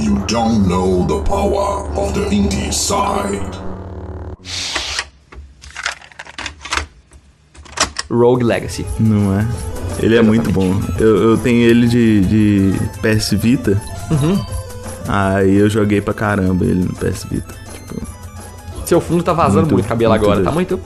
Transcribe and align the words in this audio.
You 0.00 0.16
don't 0.26 0.66
know 0.66 1.04
the 1.06 1.22
power 1.28 1.84
of 1.94 2.14
the 2.14 2.26
indie 2.34 2.72
side. 2.72 3.58
Rogue 8.10 8.42
Legacy. 8.42 8.86
Não 8.98 9.38
é? 9.38 9.46
Ele 10.02 10.16
é 10.16 10.22
muito 10.22 10.50
bom. 10.50 10.80
Eu, 10.98 11.30
eu 11.32 11.36
tenho 11.38 11.68
ele 11.68 11.86
de, 11.86 12.20
de 12.22 12.72
PS 13.02 13.32
Vita. 13.34 13.80
Uhum. 14.10 14.42
Aí 15.06 15.56
eu 15.56 15.68
joguei 15.68 16.00
pra 16.00 16.14
caramba 16.14 16.64
ele 16.64 16.84
no 16.84 16.94
PS 16.94 17.24
Vita. 17.30 17.54
Tipo, 17.74 18.02
Seu 18.86 19.02
fundo 19.02 19.22
tá 19.22 19.34
vazando 19.34 19.60
muito, 19.66 19.72
Muito, 19.74 19.86
cabelo 19.88 20.12
muito 20.12 20.24
agora. 20.24 20.42
Tá 20.42 20.50
muito. 20.50 20.80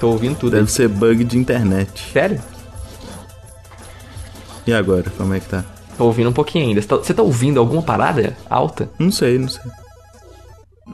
Tô 0.00 0.08
ouvindo 0.08 0.36
tudo. 0.38 0.52
deve 0.52 0.62
aí. 0.62 0.68
ser 0.68 0.88
bug 0.88 1.22
de 1.22 1.36
internet. 1.36 2.10
Sério? 2.12 2.40
E 4.66 4.72
agora, 4.72 5.04
como 5.18 5.34
é 5.34 5.40
que 5.40 5.48
tá? 5.50 5.62
Tô 5.96 6.04
ouvindo 6.06 6.30
um 6.30 6.32
pouquinho 6.32 6.66
ainda. 6.68 6.80
Você 6.82 6.88
tá, 6.88 6.96
você 6.96 7.14
tá 7.14 7.22
ouvindo 7.22 7.58
alguma 7.60 7.82
parada 7.82 8.36
alta? 8.48 8.88
Não 8.98 9.10
sei, 9.10 9.38
não 9.38 9.48
sei. 9.48 9.62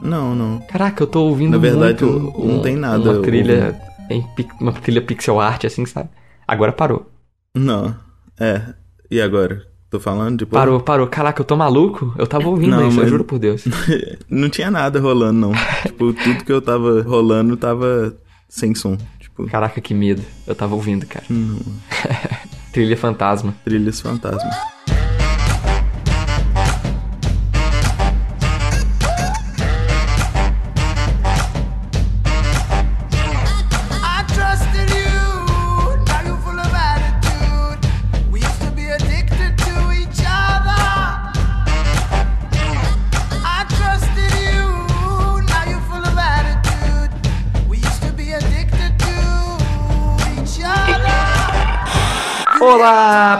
Não, 0.01 0.33
não. 0.35 0.59
Caraca, 0.61 1.03
eu 1.03 1.07
tô 1.07 1.23
ouvindo 1.25 1.51
Na 1.51 1.57
verdade, 1.57 2.03
muito 2.05 2.19
não 2.47 2.57
um- 2.57 2.61
tem 2.61 2.75
nada 2.75 3.11
Uma 3.11 3.21
trilha, 3.21 3.79
em 4.09 4.25
uma 4.59 4.71
trilha 4.71 5.01
pixel 5.01 5.39
art, 5.39 5.65
assim, 5.65 5.85
sabe? 5.85 6.09
Agora 6.47 6.71
parou. 6.71 7.09
Não. 7.55 7.95
É. 8.39 8.61
E 9.09 9.19
agora? 9.21 9.63
Tô 9.89 9.99
falando 9.99 10.37
de 10.39 10.45
Parou, 10.45 10.79
parou. 10.79 11.05
Caraca, 11.07 11.41
eu 11.41 11.45
tô 11.45 11.57
maluco? 11.57 12.13
Eu 12.17 12.25
tava 12.25 12.47
ouvindo 12.47 12.71
Não, 12.71 12.87
isso, 12.87 12.97
eu 12.97 13.01
mas- 13.01 13.09
juro 13.09 13.25
por 13.25 13.37
Deus. 13.37 13.65
não 14.29 14.49
tinha 14.49 14.71
nada 14.71 15.01
rolando, 15.01 15.37
não. 15.39 15.51
tipo, 15.83 16.13
tudo 16.13 16.45
que 16.45 16.51
eu 16.51 16.61
tava 16.61 17.01
rolando 17.01 17.57
tava 17.57 18.15
sem 18.47 18.73
som. 18.73 18.97
Tipo, 19.19 19.45
Caraca, 19.47 19.81
que 19.81 19.93
medo. 19.93 20.21
Eu 20.47 20.55
tava 20.55 20.75
ouvindo, 20.75 21.05
cara. 21.05 21.25
trilha 22.71 22.95
fantasma. 22.95 23.53
trilhas 23.65 23.99
fantasmas. 23.99 24.55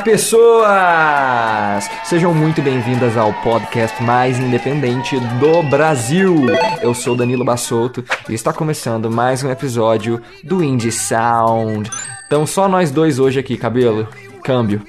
Pessoas! 0.04 1.90
Sejam 2.04 2.34
muito 2.34 2.62
bem-vindas 2.62 3.16
ao 3.16 3.34
podcast 3.34 4.02
mais 4.02 4.40
independente 4.40 5.20
do 5.40 5.62
Brasil. 5.64 6.48
Eu 6.82 6.94
sou 6.94 7.16
Danilo 7.16 7.46
Bassotto 7.46 8.04
e 8.28 8.34
está 8.34 8.52
começando 8.52 9.12
mais 9.12 9.44
um 9.44 9.52
episódio 9.52 10.22
do 10.44 10.64
Indie 10.64 10.92
Sound. 10.92 11.90
Então, 12.26 12.48
só 12.48 12.68
nós 12.68 12.90
dois 12.90 13.20
hoje 13.20 13.40
aqui, 13.40 13.58
cabelo. 13.58 14.08
Câmbio. 14.44 14.82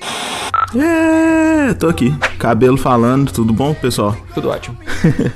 É, 0.74 1.74
tô 1.74 1.88
aqui. 1.88 2.16
Cabelo 2.38 2.78
falando, 2.78 3.32
tudo 3.32 3.52
bom, 3.52 3.74
pessoal? 3.74 4.16
Tudo 4.34 4.48
ótimo. 4.48 4.78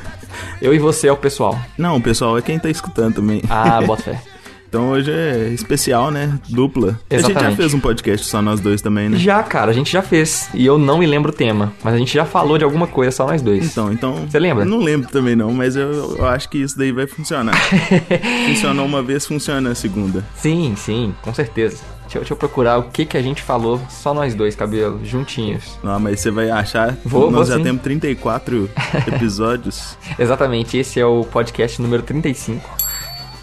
Eu 0.60 0.74
e 0.74 0.78
você 0.78 1.08
é 1.08 1.12
o 1.12 1.16
pessoal. 1.16 1.58
Não, 1.76 2.00
pessoal, 2.00 2.38
é 2.38 2.42
quem 2.42 2.58
tá 2.58 2.70
escutando 2.70 3.16
também. 3.16 3.42
Ah, 3.50 3.80
bota 3.82 4.02
fé. 4.02 4.22
Então 4.68 4.90
hoje 4.90 5.10
é 5.10 5.48
especial, 5.54 6.10
né? 6.10 6.38
Dupla. 6.48 6.98
A 7.08 7.14
gente 7.14 7.22
já 7.22 7.30
Exatamente. 7.30 7.56
fez 7.56 7.74
um 7.74 7.80
podcast 7.80 8.26
só 8.26 8.42
nós 8.42 8.60
dois 8.60 8.82
também, 8.82 9.08
né? 9.08 9.18
Já, 9.18 9.42
cara, 9.42 9.70
a 9.70 9.74
gente 9.74 9.90
já 9.92 10.02
fez. 10.02 10.48
E 10.54 10.66
eu 10.66 10.78
não 10.78 10.98
me 10.98 11.06
lembro 11.06 11.30
o 11.30 11.34
tema. 11.34 11.72
Mas 11.82 11.94
a 11.94 11.98
gente 11.98 12.12
já 12.12 12.24
falou 12.24 12.58
de 12.58 12.64
alguma 12.64 12.86
coisa, 12.86 13.10
só 13.10 13.26
nós 13.26 13.40
dois. 13.42 13.64
Então, 13.64 13.92
então. 13.92 14.26
Você 14.28 14.38
lembra? 14.38 14.64
Não 14.64 14.78
lembro 14.80 15.08
também 15.10 15.36
não, 15.36 15.52
mas 15.52 15.76
eu, 15.76 16.16
eu 16.18 16.26
acho 16.26 16.48
que 16.48 16.58
isso 16.58 16.76
daí 16.76 16.92
vai 16.92 17.06
funcionar. 17.06 17.56
Funcionou 18.48 18.84
uma 18.86 19.02
vez, 19.02 19.26
funciona 19.26 19.70
a 19.70 19.74
segunda. 19.74 20.24
Sim, 20.34 20.74
sim, 20.76 21.14
com 21.22 21.32
certeza. 21.32 21.78
Deixa 22.02 22.18
eu, 22.18 22.20
deixa 22.20 22.32
eu 22.34 22.36
procurar 22.36 22.78
o 22.78 22.84
que 22.84 23.04
que 23.04 23.16
a 23.16 23.22
gente 23.22 23.42
falou, 23.42 23.80
só 23.90 24.14
nós 24.14 24.34
dois, 24.34 24.54
cabelo, 24.54 25.00
juntinhos. 25.04 25.76
Não, 25.82 25.98
mas 25.98 26.20
você 26.20 26.30
vai 26.30 26.50
achar. 26.50 26.96
Vou- 27.04 27.30
nós 27.30 27.32
vou 27.32 27.44
já 27.46 27.56
sim. 27.56 27.62
temos 27.64 27.82
34 27.82 28.70
episódios. 29.08 29.96
Exatamente, 30.18 30.76
esse 30.76 31.00
é 31.00 31.06
o 31.06 31.24
podcast 31.24 31.80
número 31.82 32.02
35. 32.04 32.68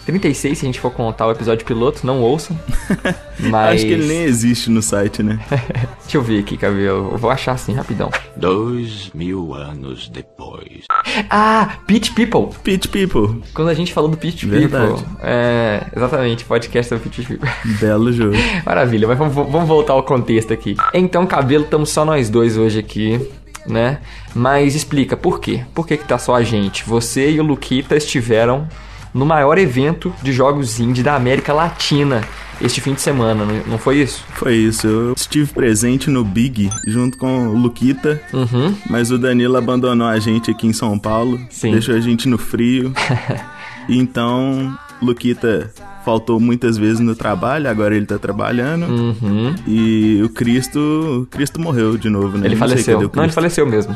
36, 0.04 0.58
se 0.58 0.64
a 0.64 0.68
gente 0.68 0.80
for 0.80 0.90
contar 0.90 1.26
o 1.26 1.30
episódio 1.30 1.64
piloto, 1.64 2.06
não 2.06 2.20
ouçam. 2.20 2.58
Mas. 3.38 3.76
Acho 3.76 3.86
que 3.86 3.92
ele 3.92 4.06
nem 4.06 4.22
existe 4.22 4.70
no 4.70 4.82
site, 4.82 5.22
né? 5.22 5.40
Deixa 6.02 6.16
eu 6.16 6.22
ver 6.22 6.40
aqui, 6.40 6.56
cabelo. 6.56 7.12
Eu 7.12 7.18
vou 7.18 7.30
achar 7.30 7.52
assim, 7.52 7.72
rapidão. 7.72 8.10
Dois 8.36 9.10
mil 9.14 9.54
anos 9.54 10.08
depois. 10.08 10.84
Ah, 11.30 11.78
Pitch 11.86 12.12
People. 12.14 12.56
Pitch 12.62 12.86
People. 12.88 13.42
Quando 13.52 13.68
a 13.68 13.74
gente 13.74 13.92
falou 13.92 14.10
do 14.10 14.16
Pitch 14.16 14.44
Verdade. 14.44 14.92
People. 14.92 15.16
É, 15.22 15.86
exatamente, 15.94 16.44
podcast 16.44 16.88
sobre 16.88 17.08
Pitch 17.08 17.26
People. 17.26 17.48
Belo 17.80 18.12
jogo. 18.12 18.36
Maravilha, 18.64 19.08
mas 19.08 19.18
vamos, 19.18 19.34
vamos 19.34 19.68
voltar 19.68 19.94
ao 19.94 20.02
contexto 20.02 20.52
aqui. 20.52 20.76
Então, 20.92 21.26
cabelo, 21.26 21.64
estamos 21.64 21.90
só 21.90 22.04
nós 22.04 22.28
dois 22.28 22.56
hoje 22.56 22.78
aqui, 22.78 23.20
né? 23.66 24.00
Mas 24.34 24.74
explica, 24.74 25.16
por 25.16 25.40
quê? 25.40 25.64
Por 25.74 25.86
que, 25.86 25.96
que 25.96 26.04
tá 26.04 26.18
só 26.18 26.34
a 26.34 26.42
gente? 26.42 26.84
Você 26.84 27.30
e 27.30 27.40
o 27.40 27.44
Luquita 27.44 27.96
estiveram 27.96 28.68
no 29.14 29.24
maior 29.24 29.56
evento 29.56 30.12
de 30.22 30.32
jogos 30.32 30.80
indie 30.80 31.02
da 31.02 31.14
América 31.14 31.52
Latina 31.52 32.22
este 32.60 32.80
fim 32.80 32.94
de 32.94 33.00
semana, 33.00 33.44
não, 33.66 33.78
foi 33.78 33.98
isso? 33.98 34.24
Foi 34.34 34.54
isso. 34.54 34.86
Eu 34.86 35.12
estive 35.14 35.52
presente 35.52 36.08
no 36.08 36.24
Big 36.24 36.70
junto 36.86 37.18
com 37.18 37.48
o 37.48 37.56
Luquita. 37.56 38.22
Uhum. 38.32 38.74
Mas 38.88 39.10
o 39.10 39.18
Danilo 39.18 39.56
abandonou 39.56 40.06
a 40.06 40.18
gente 40.18 40.50
aqui 40.50 40.66
em 40.66 40.72
São 40.72 40.98
Paulo. 40.98 41.40
Sim. 41.50 41.72
Deixou 41.72 41.94
a 41.94 42.00
gente 42.00 42.28
no 42.28 42.38
frio. 42.38 42.92
Então, 43.86 44.74
Luquita 45.02 45.70
faltou 46.06 46.40
muitas 46.40 46.78
vezes 46.78 47.00
no 47.00 47.14
trabalho, 47.14 47.68
agora 47.68 47.94
ele 47.94 48.06
tá 48.06 48.18
trabalhando. 48.18 48.86
Uhum. 48.86 49.54
E 49.66 50.22
o 50.24 50.30
Cristo. 50.30 51.24
O 51.24 51.26
Cristo 51.26 51.60
morreu 51.60 51.98
de 51.98 52.08
novo, 52.08 52.38
né? 52.38 52.46
Ele 52.46 52.54
Não 52.54 52.60
faleceu. 52.60 53.10
Não, 53.14 53.24
ele 53.24 53.32
faleceu 53.32 53.66
mesmo. 53.66 53.94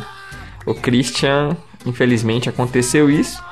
O 0.67 0.75
Christian, 0.75 1.57
infelizmente, 1.87 2.51
aconteceu 2.51 3.09
isso. 3.09 3.43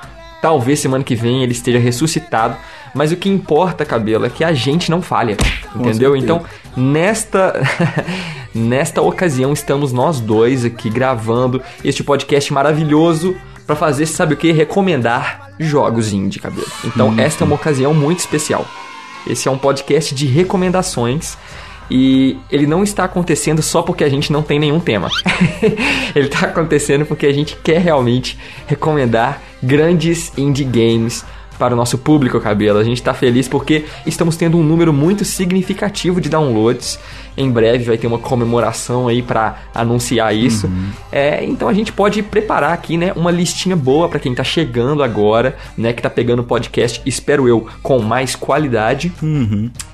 Talvez 0.46 0.78
semana 0.78 1.02
que 1.02 1.16
vem 1.16 1.42
ele 1.42 1.50
esteja 1.50 1.76
ressuscitado. 1.76 2.56
Mas 2.94 3.10
o 3.10 3.16
que 3.16 3.28
importa, 3.28 3.84
cabelo, 3.84 4.26
é 4.26 4.30
que 4.30 4.44
a 4.44 4.52
gente 4.52 4.92
não 4.92 5.02
falha. 5.02 5.36
Entendeu? 5.74 6.14
Então, 6.14 6.44
nesta. 6.76 7.52
nesta 8.54 9.02
ocasião, 9.02 9.52
estamos 9.52 9.92
nós 9.92 10.20
dois 10.20 10.64
aqui 10.64 10.88
gravando 10.88 11.60
este 11.82 12.04
podcast 12.04 12.52
maravilhoso 12.52 13.36
para 13.66 13.74
fazer, 13.74 14.06
sabe 14.06 14.34
o 14.34 14.36
que? 14.36 14.52
Recomendar 14.52 15.50
jogos 15.58 16.12
indie, 16.12 16.38
cabelo. 16.38 16.68
Então, 16.84 17.12
esta 17.18 17.42
é 17.42 17.44
uma 17.44 17.56
ocasião 17.56 17.92
muito 17.92 18.20
especial. 18.20 18.64
Esse 19.26 19.48
é 19.48 19.50
um 19.50 19.58
podcast 19.58 20.14
de 20.14 20.26
recomendações. 20.26 21.36
E 21.90 22.36
ele 22.50 22.66
não 22.66 22.82
está 22.82 23.04
acontecendo 23.04 23.62
só 23.62 23.82
porque 23.82 24.04
a 24.04 24.08
gente 24.08 24.32
não 24.32 24.42
tem 24.42 24.58
nenhum 24.58 24.80
tema. 24.80 25.08
ele 26.14 26.26
está 26.26 26.46
acontecendo 26.46 27.06
porque 27.06 27.26
a 27.26 27.32
gente 27.32 27.56
quer 27.62 27.80
realmente 27.80 28.38
recomendar 28.66 29.40
grandes 29.62 30.32
indie 30.36 30.64
games 30.64 31.24
para 31.58 31.74
o 31.74 31.76
nosso 31.76 31.98
público, 31.98 32.40
cabelo. 32.40 32.78
A 32.78 32.84
gente 32.84 32.98
está 32.98 33.14
feliz 33.14 33.48
porque 33.48 33.84
estamos 34.04 34.36
tendo 34.36 34.58
um 34.58 34.62
número 34.62 34.92
muito 34.92 35.24
significativo 35.24 36.20
de 36.20 36.28
downloads. 36.28 36.98
Em 37.36 37.50
breve 37.50 37.84
vai 37.84 37.98
ter 37.98 38.06
uma 38.06 38.18
comemoração 38.18 39.08
aí 39.08 39.22
para 39.22 39.58
anunciar 39.74 40.34
isso. 40.34 40.70
É, 41.12 41.44
então 41.44 41.68
a 41.68 41.74
gente 41.74 41.92
pode 41.92 42.22
preparar 42.22 42.72
aqui, 42.72 42.96
né, 42.96 43.12
uma 43.14 43.30
listinha 43.30 43.76
boa 43.76 44.08
para 44.08 44.18
quem 44.18 44.34
tá 44.34 44.44
chegando 44.44 45.02
agora, 45.02 45.56
né, 45.76 45.92
que 45.92 46.02
tá 46.02 46.10
pegando 46.10 46.40
o 46.40 46.44
podcast, 46.44 47.02
espero 47.04 47.46
eu, 47.46 47.66
com 47.82 48.00
mais 48.00 48.34
qualidade. 48.34 49.12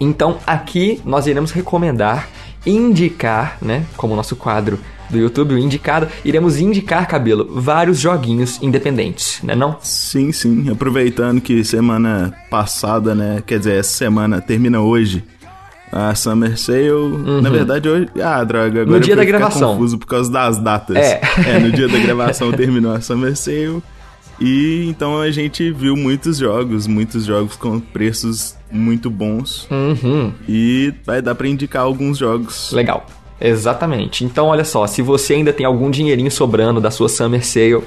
Então 0.01 0.39
aqui 0.47 1.01
nós 1.05 1.27
iremos 1.27 1.51
recomendar, 1.51 2.29
indicar, 2.65 3.59
né, 3.61 3.85
como 3.97 4.15
nosso 4.15 4.37
quadro 4.37 4.79
do 5.11 5.19
YouTube, 5.19 5.55
o 5.55 5.59
indicado, 5.59 6.09
iremos 6.25 6.59
indicar, 6.59 7.07
cabelo, 7.07 7.61
vários 7.61 7.99
joguinhos 7.99 8.59
independentes, 8.63 9.41
né 9.43 9.55
não? 9.55 9.77
Sim, 9.83 10.33
sim. 10.33 10.71
Aproveitando 10.71 11.41
que 11.41 11.63
semana 11.65 12.33
passada, 12.49 13.15
né? 13.15 13.43
Quer 13.47 13.59
dizer, 13.59 13.75
essa 13.79 13.91
semana 13.91 14.41
termina 14.41 14.81
hoje. 14.81 15.23
A 15.93 16.15
Summer 16.15 16.59
Sale. 16.59 17.41
Na 17.43 17.51
verdade, 17.51 17.87
hoje. 17.89 18.09
Ah, 18.23 18.43
droga, 18.43 18.81
agora 18.83 18.97
Uhum. 18.97 19.01
dia 19.01 19.15
da 19.15 19.25
gravação. 19.25 19.73
confuso 19.75 19.99
por 19.99 20.07
causa 20.07 20.33
das 20.33 20.59
datas. 20.59 20.97
É. 20.97 21.21
É, 21.47 21.59
no 21.59 21.71
dia 21.71 21.87
da 21.87 21.99
gravação 21.99 22.51
terminou 22.53 22.93
a 22.95 23.01
Summer 23.03 23.37
Sale. 23.37 23.83
E 24.41 24.87
então 24.89 25.21
a 25.21 25.31
gente 25.31 25.71
viu 25.71 25.95
muitos 25.97 26.39
jogos, 26.39 26.87
muitos 26.87 27.25
jogos 27.27 27.55
com 27.57 27.79
preços 27.79 28.57
muito 28.71 29.11
bons. 29.11 29.69
Uhum, 29.71 30.33
E 30.49 30.93
vai 31.05 31.21
dar 31.23 31.35
pra 31.35 31.47
indicar 31.47 31.83
alguns 31.83 32.17
jogos. 32.19 32.73
legal. 32.73 33.07
Exatamente. 33.43 34.25
Então, 34.25 34.47
olha 34.47 34.65
só, 34.65 34.87
se 34.87 35.03
você 35.03 35.35
ainda 35.35 35.53
tem 35.53 35.67
algum 35.67 35.91
dinheirinho 35.91 36.31
sobrando 36.31 36.81
da 36.81 36.91
sua 36.91 37.09
Summer 37.09 37.45
Sale, 37.45 37.83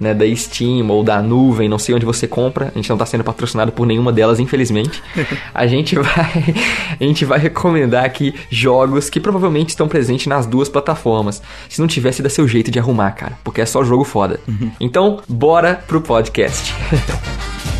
né, 0.00 0.12
da 0.12 0.24
Steam 0.34 0.90
ou 0.90 1.02
da 1.04 1.22
nuvem, 1.22 1.68
não 1.68 1.78
sei 1.78 1.94
onde 1.94 2.04
você 2.04 2.26
compra, 2.26 2.66
a 2.74 2.76
gente 2.76 2.88
não 2.88 2.96
está 2.96 3.06
sendo 3.06 3.22
patrocinado 3.22 3.70
por 3.70 3.86
nenhuma 3.86 4.12
delas, 4.12 4.40
infelizmente. 4.40 5.02
a 5.54 5.66
gente 5.66 5.94
vai 5.94 6.54
a 7.00 7.04
gente 7.04 7.24
vai 7.24 7.38
recomendar 7.38 8.04
aqui 8.04 8.34
jogos 8.50 9.08
que 9.08 9.20
provavelmente 9.20 9.70
estão 9.70 9.86
presentes 9.86 10.26
nas 10.26 10.44
duas 10.44 10.68
plataformas. 10.68 11.40
Se 11.68 11.80
não 11.80 11.86
tivesse, 11.86 12.22
dá 12.22 12.28
seu 12.28 12.46
jeito 12.48 12.70
de 12.70 12.78
arrumar, 12.78 13.12
cara, 13.12 13.38
porque 13.44 13.60
é 13.60 13.66
só 13.66 13.84
jogo 13.84 14.04
foda. 14.04 14.40
Então, 14.80 15.20
bora 15.28 15.82
pro 15.86 16.00
podcast. 16.00 16.74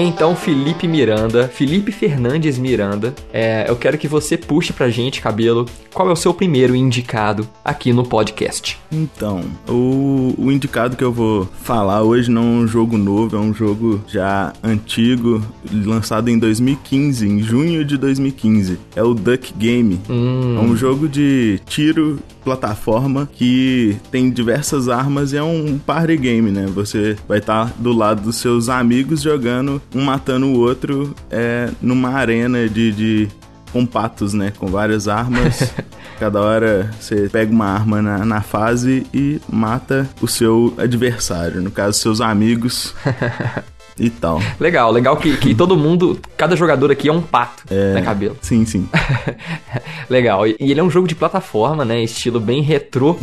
Então, 0.00 0.36
Felipe 0.36 0.86
Miranda, 0.86 1.48
Felipe 1.48 1.90
Fernandes 1.90 2.56
Miranda, 2.56 3.12
é, 3.32 3.66
eu 3.68 3.74
quero 3.74 3.98
que 3.98 4.06
você 4.06 4.36
puxe 4.36 4.72
pra 4.72 4.88
gente, 4.88 5.20
cabelo, 5.20 5.66
qual 5.92 6.08
é 6.08 6.12
o 6.12 6.16
seu 6.16 6.32
primeiro 6.32 6.76
indicado 6.76 7.48
aqui 7.64 7.92
no 7.92 8.04
podcast. 8.04 8.78
Então, 8.92 9.42
o, 9.68 10.34
o 10.38 10.52
indicado 10.52 10.96
que 10.96 11.02
eu 11.02 11.12
vou 11.12 11.48
falar 11.62 12.02
hoje 12.02 12.30
não 12.30 12.42
é 12.42 12.44
um 12.44 12.68
jogo 12.68 12.96
novo, 12.96 13.36
é 13.36 13.40
um 13.40 13.52
jogo 13.52 14.00
já 14.06 14.52
antigo, 14.62 15.42
lançado 15.84 16.28
em 16.28 16.38
2015, 16.38 17.26
em 17.26 17.42
junho 17.42 17.84
de 17.84 17.96
2015. 17.96 18.78
É 18.94 19.02
o 19.02 19.14
Duck 19.14 19.52
Game. 19.54 19.98
É 20.08 20.60
um 20.60 20.76
jogo 20.76 21.08
de 21.08 21.60
tiro 21.66 22.20
plataforma 22.48 23.28
que 23.30 23.96
tem 24.10 24.30
diversas 24.30 24.88
armas 24.88 25.32
e 25.32 25.36
é 25.36 25.42
um 25.42 25.78
party 25.78 26.16
game, 26.16 26.50
né? 26.50 26.66
Você 26.74 27.14
vai 27.28 27.38
estar 27.38 27.74
do 27.78 27.92
lado 27.92 28.22
dos 28.22 28.36
seus 28.36 28.70
amigos 28.70 29.20
jogando, 29.20 29.82
um 29.94 30.04
matando 30.04 30.46
o 30.46 30.58
outro 30.58 31.14
é, 31.30 31.70
numa 31.80 32.10
arena 32.10 32.68
de, 32.68 32.92
de 32.92 33.28
com 33.72 33.84
patos, 33.86 34.34
né? 34.34 34.52
Com 34.58 34.66
várias 34.66 35.08
armas. 35.08 35.72
Cada 36.18 36.40
hora 36.40 36.90
você 37.00 37.28
pega 37.28 37.52
uma 37.52 37.66
arma 37.66 38.02
na, 38.02 38.24
na 38.24 38.40
fase 38.40 39.06
e 39.14 39.40
mata 39.48 40.08
o 40.20 40.26
seu 40.26 40.74
adversário, 40.76 41.60
no 41.60 41.70
caso, 41.70 41.98
seus 41.98 42.20
amigos 42.20 42.92
e 43.96 44.10
tal. 44.10 44.40
Legal, 44.58 44.90
legal 44.90 45.16
que, 45.16 45.36
que 45.36 45.54
todo 45.54 45.76
mundo, 45.76 46.18
cada 46.36 46.56
jogador 46.56 46.90
aqui 46.90 47.08
é 47.08 47.12
um 47.12 47.22
pato, 47.22 47.62
né, 47.72 48.02
cabelo? 48.02 48.36
Sim, 48.40 48.64
sim. 48.64 48.88
Legal. 50.10 50.46
E 50.46 50.56
e 50.58 50.70
ele 50.72 50.80
é 50.80 50.82
um 50.82 50.90
jogo 50.90 51.06
de 51.06 51.14
plataforma, 51.14 51.84
né? 51.84 52.02
Estilo 52.02 52.40
bem 52.40 52.62
retrô. 52.62 53.16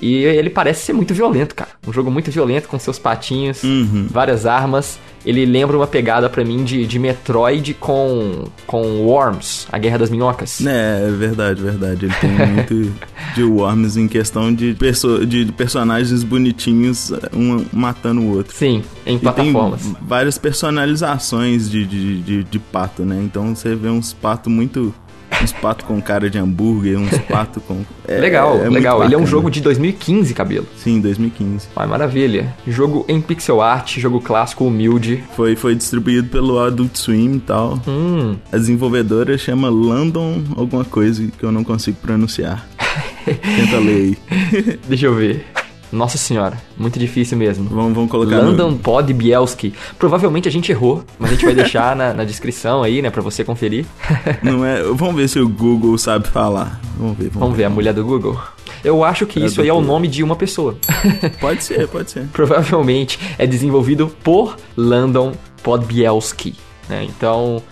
E 0.00 0.14
ele 0.16 0.50
parece 0.50 0.86
ser 0.86 0.92
muito 0.92 1.14
violento, 1.14 1.54
cara. 1.54 1.70
Um 1.86 1.92
jogo 1.92 2.10
muito 2.10 2.30
violento, 2.30 2.68
com 2.68 2.78
seus 2.78 2.98
patinhos, 2.98 3.62
várias 4.10 4.44
armas. 4.44 4.98
Ele 5.24 5.46
lembra 5.46 5.76
uma 5.76 5.86
pegada 5.86 6.28
pra 6.28 6.44
mim 6.44 6.64
de, 6.64 6.86
de 6.86 6.98
Metroid 6.98 7.74
com, 7.74 8.44
com 8.66 8.82
Worms, 9.06 9.66
a 9.72 9.78
Guerra 9.78 9.98
das 9.98 10.10
Minhocas. 10.10 10.64
É, 10.64 11.06
é 11.08 11.10
verdade, 11.10 11.62
verdade. 11.62 12.04
Ele 12.06 12.14
tem 12.20 12.30
muito 12.46 12.92
de 13.34 13.42
Worms 13.42 13.96
em 13.96 14.06
questão 14.06 14.52
de, 14.54 14.74
perso 14.74 15.24
de 15.26 15.46
personagens 15.52 16.22
bonitinhos, 16.22 17.12
um 17.32 17.64
matando 17.72 18.20
o 18.20 18.36
outro. 18.36 18.54
Sim, 18.54 18.82
em 19.06 19.16
E 19.16 19.18
plataformas. 19.18 19.82
tem 19.82 19.96
várias 20.02 20.36
personalizações 20.36 21.70
de, 21.70 21.84
de, 21.86 22.20
de, 22.20 22.44
de 22.44 22.58
pato, 22.58 23.04
né? 23.04 23.20
Então 23.24 23.54
você 23.54 23.74
vê 23.74 23.88
uns 23.88 24.12
patos 24.12 24.52
muito. 24.52 24.94
Uns 25.42 25.52
patos 25.52 25.86
com 25.86 26.00
cara 26.00 26.30
de 26.30 26.38
hambúrguer, 26.38 26.98
uns 26.98 27.16
patos 27.28 27.62
com. 27.66 27.82
é- 28.06 28.18
legal, 28.18 28.56
é 28.64 28.68
legal. 28.68 29.04
Ele 29.04 29.14
é 29.14 29.18
um 29.18 29.26
jogo 29.26 29.50
de 29.50 29.60
2015, 29.60 30.32
cabelo. 30.34 30.66
Sim, 30.76 31.00
2015. 31.00 31.68
Ai, 31.76 31.86
maravilha. 31.86 32.54
Jogo 32.66 33.04
em 33.08 33.20
pixel 33.20 33.60
art, 33.60 33.98
jogo 33.98 34.20
clássico, 34.20 34.64
humilde. 34.64 35.22
Foi, 35.36 35.54
foi 35.56 35.74
distribuído 35.74 36.28
pelo 36.28 36.58
Adult 36.58 36.96
Swim 36.96 37.36
e 37.36 37.40
tal. 37.40 37.80
Hum, 37.86 38.36
A 38.52 38.56
desenvolvedora 38.56 39.36
chama 39.36 39.68
London 39.68 40.42
alguma 40.56 40.84
coisa 40.84 41.26
que 41.38 41.44
eu 41.44 41.52
não 41.52 41.64
consigo 41.64 41.96
pronunciar. 42.00 42.66
Tenta 43.24 43.78
ler 43.78 44.16
aí. 44.52 44.78
deixa 44.88 45.06
eu 45.06 45.14
ver. 45.14 45.46
Nossa 45.94 46.18
senhora, 46.18 46.58
muito 46.76 46.98
difícil 46.98 47.38
mesmo. 47.38 47.68
Vamos, 47.70 47.94
vamos 47.94 48.10
colocar 48.10 48.42
no- 48.42 48.76
Pod 48.78 49.12
Bielski. 49.12 49.72
Provavelmente 49.98 50.48
a 50.48 50.50
gente 50.50 50.70
errou, 50.72 51.04
mas 51.18 51.30
a 51.30 51.34
gente 51.34 51.44
vai 51.44 51.54
deixar 51.54 51.94
na, 51.94 52.12
na 52.12 52.24
descrição 52.24 52.82
aí, 52.82 53.00
né, 53.00 53.10
pra 53.10 53.22
você 53.22 53.44
conferir. 53.44 53.86
Não 54.42 54.64
é, 54.64 54.82
vamos 54.82 55.14
ver 55.14 55.28
se 55.28 55.38
o 55.38 55.48
Google 55.48 55.96
sabe 55.96 56.26
falar. 56.28 56.80
Vamos 56.98 57.16
ver, 57.16 57.24
vamos, 57.24 57.38
Vamos 57.40 57.56
ver, 57.56 57.64
a 57.64 57.70
mulher 57.70 57.94
do 57.94 58.04
Google. 58.04 58.36
Eu 58.82 59.02
acho 59.04 59.24
que 59.26 59.42
É 59.42 59.46
isso 59.46 59.60
aí 59.62 59.68
é 59.68 59.72
o 59.72 59.76
Google. 59.76 59.92
nome 59.92 60.08
de 60.08 60.22
uma 60.22 60.36
pessoa. 60.36 60.76
Pode 61.40 61.62
ser, 61.64 61.86
pode 61.88 62.10
ser. 62.10 62.26
Provavelmente 62.34 63.18
é 63.38 63.46
desenvolvido 63.46 64.08
por 64.22 64.56
Landon 64.76 65.32
Podbielski. 65.62 66.54
Né? 66.88 67.04
Então, 67.04 67.62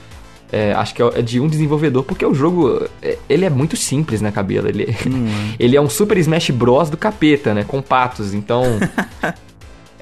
é, 0.52 0.75
acho 0.75 0.94
que 0.94 1.02
é 1.02 1.22
de 1.22 1.40
um 1.40 1.49
desenvolvedor, 1.49 2.04
porque 2.04 2.26
o 2.26 2.34
jogo 2.34 2.87
é, 3.02 3.16
ele 3.26 3.46
é 3.46 3.50
muito 3.50 3.75
simples, 3.75 4.20
né, 4.20 4.31
cabelo? 4.31 4.69
Ele, 4.69 4.94
ele 5.58 5.76
é 5.76 5.81
um 5.81 5.88
Super 5.88 6.19
Smash 6.19 6.50
Bros. 6.50 6.90
do 6.90 6.96
capeta, 6.99 7.54
né? 7.54 7.64
Com 7.66 7.81
patos. 7.81 8.34
Então. 8.34 8.62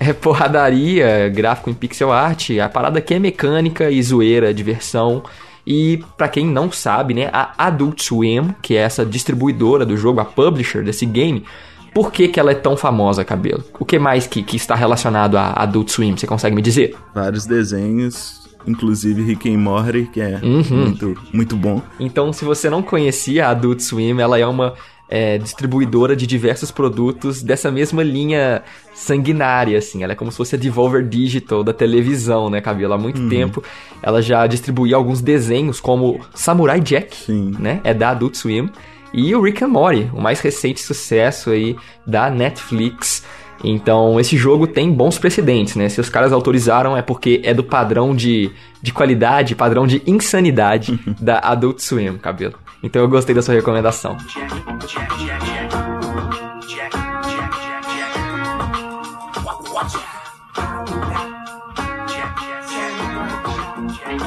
É 0.03 0.15
porradaria, 0.15 1.29
gráfico 1.29 1.69
em 1.69 1.75
pixel 1.75 2.11
art, 2.11 2.53
a 2.53 2.71
parada 2.71 2.99
aqui 2.99 3.13
é 3.13 3.19
mecânica 3.19 3.91
e 3.91 4.03
zoeira, 4.03 4.55
diversão. 4.55 5.23
E 5.67 6.03
pra 6.17 6.27
quem 6.27 6.47
não 6.47 6.73
sabe, 6.73 7.13
né, 7.13 7.29
a 7.31 7.53
Adult 7.67 8.01
Swim, 8.03 8.55
que 8.63 8.75
é 8.75 8.81
essa 8.81 9.05
distribuidora 9.05 9.85
do 9.85 9.99
jogo, 9.99 10.19
a 10.19 10.25
publisher 10.25 10.83
desse 10.83 11.05
game, 11.05 11.45
por 11.93 12.11
que, 12.11 12.29
que 12.29 12.41
ela 12.41 12.53
é 12.53 12.55
tão 12.55 12.79
famosa, 12.79 13.25
cabelo? 13.27 13.63
O 13.79 13.85
que 13.85 13.99
mais 13.99 14.27
que, 14.27 14.43
que 14.43 14.57
está 14.57 14.75
relacionado 14.75 15.37
a 15.37 15.53
Adult 15.53 15.91
Swim? 15.91 16.17
Você 16.17 16.27
consegue 16.27 16.57
me 16.57 16.63
dizer? 16.63 16.97
Vários 17.15 17.45
desenhos, 17.45 18.40
inclusive 18.67 19.23
Rick 19.23 19.53
and 19.53 19.59
Morty, 19.59 20.09
que 20.13 20.21
é 20.21 20.39
Uhum. 20.43 20.65
muito, 20.71 21.17
muito 21.33 21.57
bom. 21.57 21.83
Então, 21.99 22.33
se 22.33 22.45
você 22.45 22.69
não 22.71 22.83
conhecia 22.83 23.47
a 23.47 23.51
Adult 23.51 23.81
Swim, 23.81 24.19
ela 24.21 24.39
é 24.39 24.47
uma 24.47 24.75
é, 25.13 25.39
distribuidora 25.39 26.15
de 26.15 26.25
diversos 26.27 26.71
produtos 26.71 27.43
dessa 27.43 27.69
mesma 27.71 28.01
linha 28.03 28.63
sanguinária, 28.95 29.77
assim. 29.79 30.05
Ela 30.05 30.13
é 30.13 30.15
como 30.17 30.31
se 30.31 30.37
fosse 30.37 30.55
a 30.55 30.59
Devolver 30.59 31.03
Digital 31.05 31.65
da 31.65 31.73
televisão, 31.73 32.49
né, 32.49 32.61
Cabelo? 32.61 32.93
Há 32.93 32.99
muito 32.99 33.29
tempo 33.29 33.63
ela 34.03 34.23
já 34.23 34.47
distribuía 34.47 34.95
alguns 34.97 35.21
desenhos, 35.21 35.81
como 35.81 36.21
Samurai 36.35 36.81
Jack, 36.81 37.17
Sim. 37.17 37.55
né? 37.59 37.81
É 37.83 37.93
da 37.93 38.11
Adult 38.11 38.37
Swim. 38.37 38.71
E 39.13 39.35
o 39.35 39.43
Rick 39.43 39.65
and 39.65 39.69
Morty, 39.69 40.09
o 40.15 40.21
mais 40.21 40.39
recente 40.41 40.81
sucesso 40.81 41.51
aí 41.51 41.75
da 42.07 42.31
Netflix. 42.31 43.20
Então, 43.63 44.19
esse 44.19 44.37
jogo 44.37 44.67
tem 44.67 44.91
bons 44.91 45.19
precedentes, 45.19 45.77
né? 45.77 45.89
Se 45.89 46.01
os 46.01 46.09
caras 46.09 46.33
autorizaram 46.33 46.97
é 46.97 47.03
porque 47.03 47.41
é 47.45 47.53
do 47.53 47.63
padrão 47.63 48.15
de, 48.15 48.51
de 48.81 48.93
qualidade, 48.93 49.55
padrão 49.55 49.87
de 49.87 50.03
insanidade 50.07 50.99
da 51.21 51.39
Adult 51.39 51.81
Swim, 51.81 52.17
cabelo. 52.19 52.55
Então 52.83 53.03
eu 53.03 53.09
gostei 53.09 53.35
da 53.35 53.43
sua 53.43 53.55
recomendação. 53.55 54.17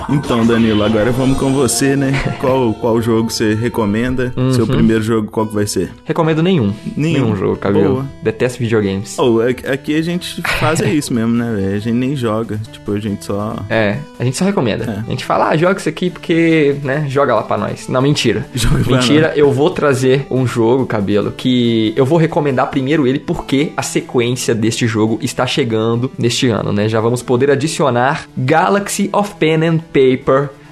Então, 0.09 0.45
Danilo, 0.45 0.83
agora 0.83 1.11
vamos 1.11 1.37
com 1.37 1.53
você, 1.53 1.95
né? 1.95 2.11
Qual, 2.39 2.73
qual 2.73 3.01
jogo 3.01 3.29
você 3.29 3.53
recomenda? 3.53 4.33
Seu 4.53 4.67
primeiro 4.67 5.03
jogo, 5.03 5.29
qual 5.29 5.47
que 5.47 5.53
vai 5.53 5.67
ser? 5.67 5.91
Recomendo 6.03 6.41
nenhum. 6.41 6.73
Nenhum. 6.95 7.35
jogo, 7.35 7.55
cabelo. 7.57 8.07
Detesto 8.21 8.59
videogames. 8.59 9.17
Oh, 9.17 9.39
aqui 9.39 9.93
aqui 9.93 9.97
a 9.97 10.01
gente 10.01 10.41
faz 10.59 10.81
é 10.81 10.93
isso 10.93 11.13
mesmo, 11.13 11.33
né, 11.33 11.53
velho? 11.53 11.75
A 11.75 11.79
gente 11.79 11.95
nem 11.95 12.15
joga. 12.15 12.59
Tipo, 12.71 12.93
a 12.93 12.99
gente 12.99 13.25
só. 13.25 13.55
É, 13.69 13.97
a 14.19 14.23
gente 14.23 14.37
só 14.37 14.45
recomenda. 14.45 14.85
É. 14.85 14.99
A 15.07 15.09
gente 15.09 15.25
fala, 15.25 15.49
ah, 15.49 15.57
joga 15.57 15.79
isso 15.79 15.89
aqui 15.89 16.09
porque, 16.09 16.75
né, 16.83 17.05
joga 17.09 17.35
lá 17.35 17.43
pra 17.43 17.57
nós. 17.57 17.87
Não, 17.87 18.01
mentira. 18.01 18.45
Joga 18.53 18.77
mentira, 18.89 19.33
eu 19.35 19.51
vou 19.51 19.69
trazer 19.69 20.25
um 20.31 20.47
jogo, 20.47 20.85
cabelo, 20.85 21.31
que 21.31 21.93
eu 21.95 22.05
vou 22.05 22.17
recomendar 22.17 22.69
primeiro 22.69 23.05
ele 23.05 23.19
porque 23.19 23.73
a 23.75 23.81
sequência 23.81 24.55
deste 24.55 24.87
jogo 24.87 25.19
está 25.21 25.45
chegando 25.45 26.09
neste 26.17 26.47
ano, 26.47 26.71
né? 26.71 26.87
Já 26.87 27.01
vamos 27.01 27.21
poder 27.21 27.51
adicionar 27.51 28.27
Galaxy 28.37 29.09
of 29.11 29.35
Pen 29.35 29.67
and 29.67 29.77
Paper 29.79 30.02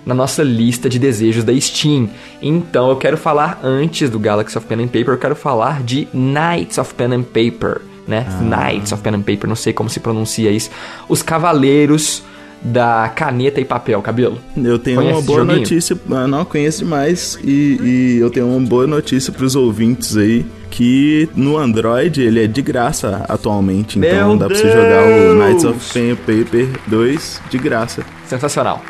na 0.05 0.13
nossa 0.13 0.43
lista 0.43 0.89
de 0.89 0.99
desejos 0.99 1.43
da 1.43 1.57
Steam. 1.59 2.09
Então 2.41 2.89
eu 2.89 2.95
quero 2.95 3.17
falar 3.17 3.59
antes 3.63 4.09
do 4.09 4.19
Galaxy 4.19 4.57
of 4.57 4.67
Pen 4.67 4.83
and 4.83 4.87
Paper, 4.87 5.09
eu 5.09 5.17
quero 5.17 5.35
falar 5.35 5.83
de 5.83 6.07
Knights 6.13 6.77
of 6.77 6.93
Pen 6.93 7.13
and 7.13 7.23
Paper, 7.23 7.81
né? 8.07 8.25
Knights 8.41 8.91
of 8.91 9.01
Pen 9.01 9.15
and 9.15 9.21
Paper, 9.21 9.47
não 9.47 9.55
sei 9.55 9.73
como 9.73 9.89
se 9.89 9.99
pronuncia 9.99 10.51
isso. 10.51 10.69
Os 11.07 11.21
Cavaleiros 11.21 12.23
da 12.63 13.09
Caneta 13.09 13.59
e 13.59 13.65
Papel, 13.65 13.99
cabelo. 14.01 14.37
Eu 14.55 14.77
tenho 14.77 14.97
Conhece 14.97 15.17
uma 15.17 15.21
boa 15.21 15.43
notícia, 15.43 15.99
eu 16.07 16.27
não 16.27 16.45
conheço 16.45 16.79
demais, 16.83 17.39
e, 17.43 17.79
e 17.81 18.17
eu 18.19 18.29
tenho 18.29 18.47
uma 18.47 18.59
boa 18.59 18.85
notícia 18.85 19.33
pros 19.33 19.55
ouvintes 19.55 20.15
aí, 20.15 20.45
que 20.69 21.27
no 21.35 21.57
Android 21.57 22.21
ele 22.21 22.43
é 22.43 22.47
de 22.47 22.61
graça 22.61 23.25
atualmente, 23.27 23.97
então 23.97 24.29
Meu 24.29 24.37
dá 24.37 24.45
pra 24.45 24.55
você 24.55 24.69
jogar 24.69 25.03
o! 25.07 25.35
Knights 25.35 25.65
of 25.65 25.93
Pen 25.93 26.11
and 26.11 26.15
Paper 26.17 26.67
2 26.85 27.41
de 27.49 27.57
graça. 27.57 28.05
Sensacional. 28.27 28.83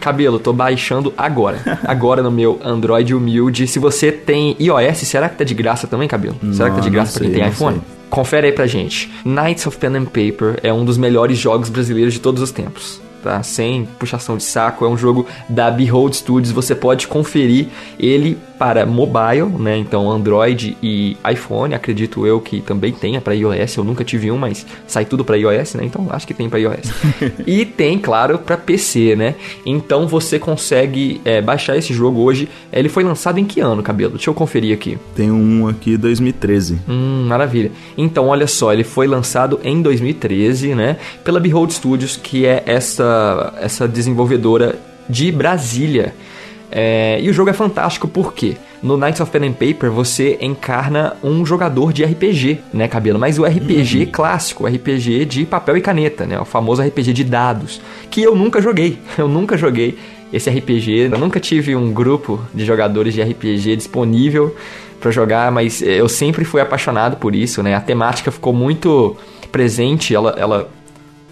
Cabelo, 0.00 0.38
tô 0.38 0.52
baixando 0.52 1.12
agora. 1.16 1.80
Agora 1.84 2.22
no 2.22 2.30
meu 2.30 2.60
Android 2.64 3.14
humilde. 3.14 3.66
Se 3.66 3.78
você 3.78 4.12
tem 4.12 4.56
iOS, 4.60 4.98
será 4.98 5.28
que 5.28 5.36
tá 5.36 5.44
de 5.44 5.54
graça 5.54 5.86
também, 5.86 6.06
cabelo? 6.08 6.36
será 6.52 6.70
que 6.70 6.76
tá 6.76 6.80
de 6.82 6.88
Não, 6.88 6.94
graça 6.94 7.18
pra 7.18 7.26
não 7.28 7.34
quem 7.34 7.42
tem 7.42 7.52
sei, 7.52 7.66
não 7.66 7.72
iPhone? 7.72 7.84
sei. 7.86 7.96
confere 8.10 8.46
aí 8.46 8.52
pra 8.52 8.66
gente. 8.66 9.10
Knights 9.24 9.66
of 9.66 9.76
Pen 9.78 9.96
and 9.96 10.04
Paper 10.04 10.58
é 10.62 10.72
um 10.72 10.84
dos 10.84 10.96
melhores 10.96 11.38
jogos 11.38 11.68
brasileiros 11.68 12.14
de 12.14 12.20
todos 12.20 12.40
os 12.42 12.50
tempos. 12.50 13.00
Tá? 13.26 13.42
Sem 13.42 13.84
puxação 13.98 14.36
de 14.36 14.44
saco, 14.44 14.84
é 14.84 14.88
um 14.88 14.96
jogo 14.96 15.26
da 15.48 15.68
Behold 15.68 16.14
Studios. 16.14 16.52
Você 16.52 16.76
pode 16.76 17.08
conferir 17.08 17.66
ele 17.98 18.38
para 18.56 18.86
mobile, 18.86 19.46
né? 19.58 19.76
Então 19.76 20.10
Android 20.10 20.76
e 20.82 21.16
iPhone, 21.30 21.74
acredito 21.74 22.26
eu 22.26 22.40
que 22.40 22.60
também 22.60 22.92
tenha 22.92 23.20
para 23.20 23.34
iOS. 23.34 23.76
Eu 23.76 23.84
nunca 23.84 24.04
tive 24.04 24.30
um, 24.30 24.38
mas 24.38 24.64
sai 24.86 25.04
tudo 25.04 25.24
para 25.24 25.36
iOS, 25.36 25.74
né? 25.74 25.84
Então 25.84 26.06
acho 26.10 26.26
que 26.26 26.34
tem 26.34 26.48
para 26.48 26.60
iOS. 26.60 26.92
e 27.46 27.64
tem, 27.64 27.98
claro, 27.98 28.38
para 28.38 28.56
PC, 28.56 29.16
né? 29.16 29.34
Então 29.64 30.06
você 30.06 30.38
consegue 30.38 31.20
é, 31.24 31.42
baixar 31.42 31.76
esse 31.76 31.92
jogo 31.92 32.20
hoje. 32.20 32.48
Ele 32.72 32.88
foi 32.88 33.04
lançado 33.04 33.38
em 33.38 33.44
que 33.44 33.60
ano, 33.60 33.82
cabelo? 33.82 34.12
Deixa 34.12 34.30
eu 34.30 34.34
conferir 34.34 34.72
aqui. 34.72 34.98
Tem 35.14 35.30
um 35.30 35.68
aqui 35.68 35.96
2013. 35.96 36.78
Hum, 36.88 37.26
maravilha. 37.28 37.72
Então, 37.96 38.28
olha 38.28 38.46
só, 38.46 38.72
ele 38.72 38.84
foi 38.84 39.06
lançado 39.06 39.60
em 39.64 39.82
2013, 39.82 40.74
né? 40.74 40.96
Pela 41.24 41.40
Behold 41.40 41.70
Studios, 41.72 42.16
que 42.16 42.46
é 42.46 42.62
essa, 42.66 43.04
essa 43.60 43.86
desenvolvedora 43.86 44.76
de 45.08 45.30
Brasília. 45.30 46.14
É, 46.70 47.18
e 47.20 47.30
o 47.30 47.32
jogo 47.32 47.50
é 47.50 47.52
fantástico 47.52 48.08
porque 48.08 48.56
no 48.82 48.96
Knights 48.96 49.20
of 49.20 49.30
Pen 49.30 49.48
and 49.48 49.52
Paper 49.52 49.90
você 49.90 50.36
encarna 50.40 51.16
um 51.22 51.46
jogador 51.46 51.92
de 51.92 52.04
RPG, 52.04 52.58
né, 52.72 52.88
Cabelo? 52.88 53.18
Mas 53.18 53.38
o 53.38 53.44
RPG 53.44 54.06
clássico, 54.06 54.64
o 54.64 54.66
RPG 54.66 55.24
de 55.24 55.46
papel 55.46 55.76
e 55.76 55.80
caneta, 55.80 56.26
né? 56.26 56.38
O 56.40 56.44
famoso 56.44 56.82
RPG 56.82 57.12
de 57.12 57.24
dados, 57.24 57.80
que 58.10 58.22
eu 58.22 58.34
nunca 58.34 58.60
joguei. 58.60 58.98
Eu 59.16 59.28
nunca 59.28 59.56
joguei 59.56 59.96
esse 60.32 60.50
RPG. 60.50 61.10
Eu 61.12 61.18
nunca 61.18 61.40
tive 61.40 61.74
um 61.74 61.92
grupo 61.92 62.40
de 62.52 62.64
jogadores 62.64 63.14
de 63.14 63.22
RPG 63.22 63.76
disponível 63.76 64.54
para 65.00 65.10
jogar, 65.10 65.52
mas 65.52 65.82
eu 65.82 66.08
sempre 66.08 66.44
fui 66.44 66.60
apaixonado 66.60 67.16
por 67.16 67.34
isso, 67.34 67.62
né? 67.62 67.74
A 67.74 67.80
temática 67.80 68.30
ficou 68.30 68.52
muito 68.52 69.16
presente, 69.52 70.14
ela, 70.14 70.34
ela 70.36 70.68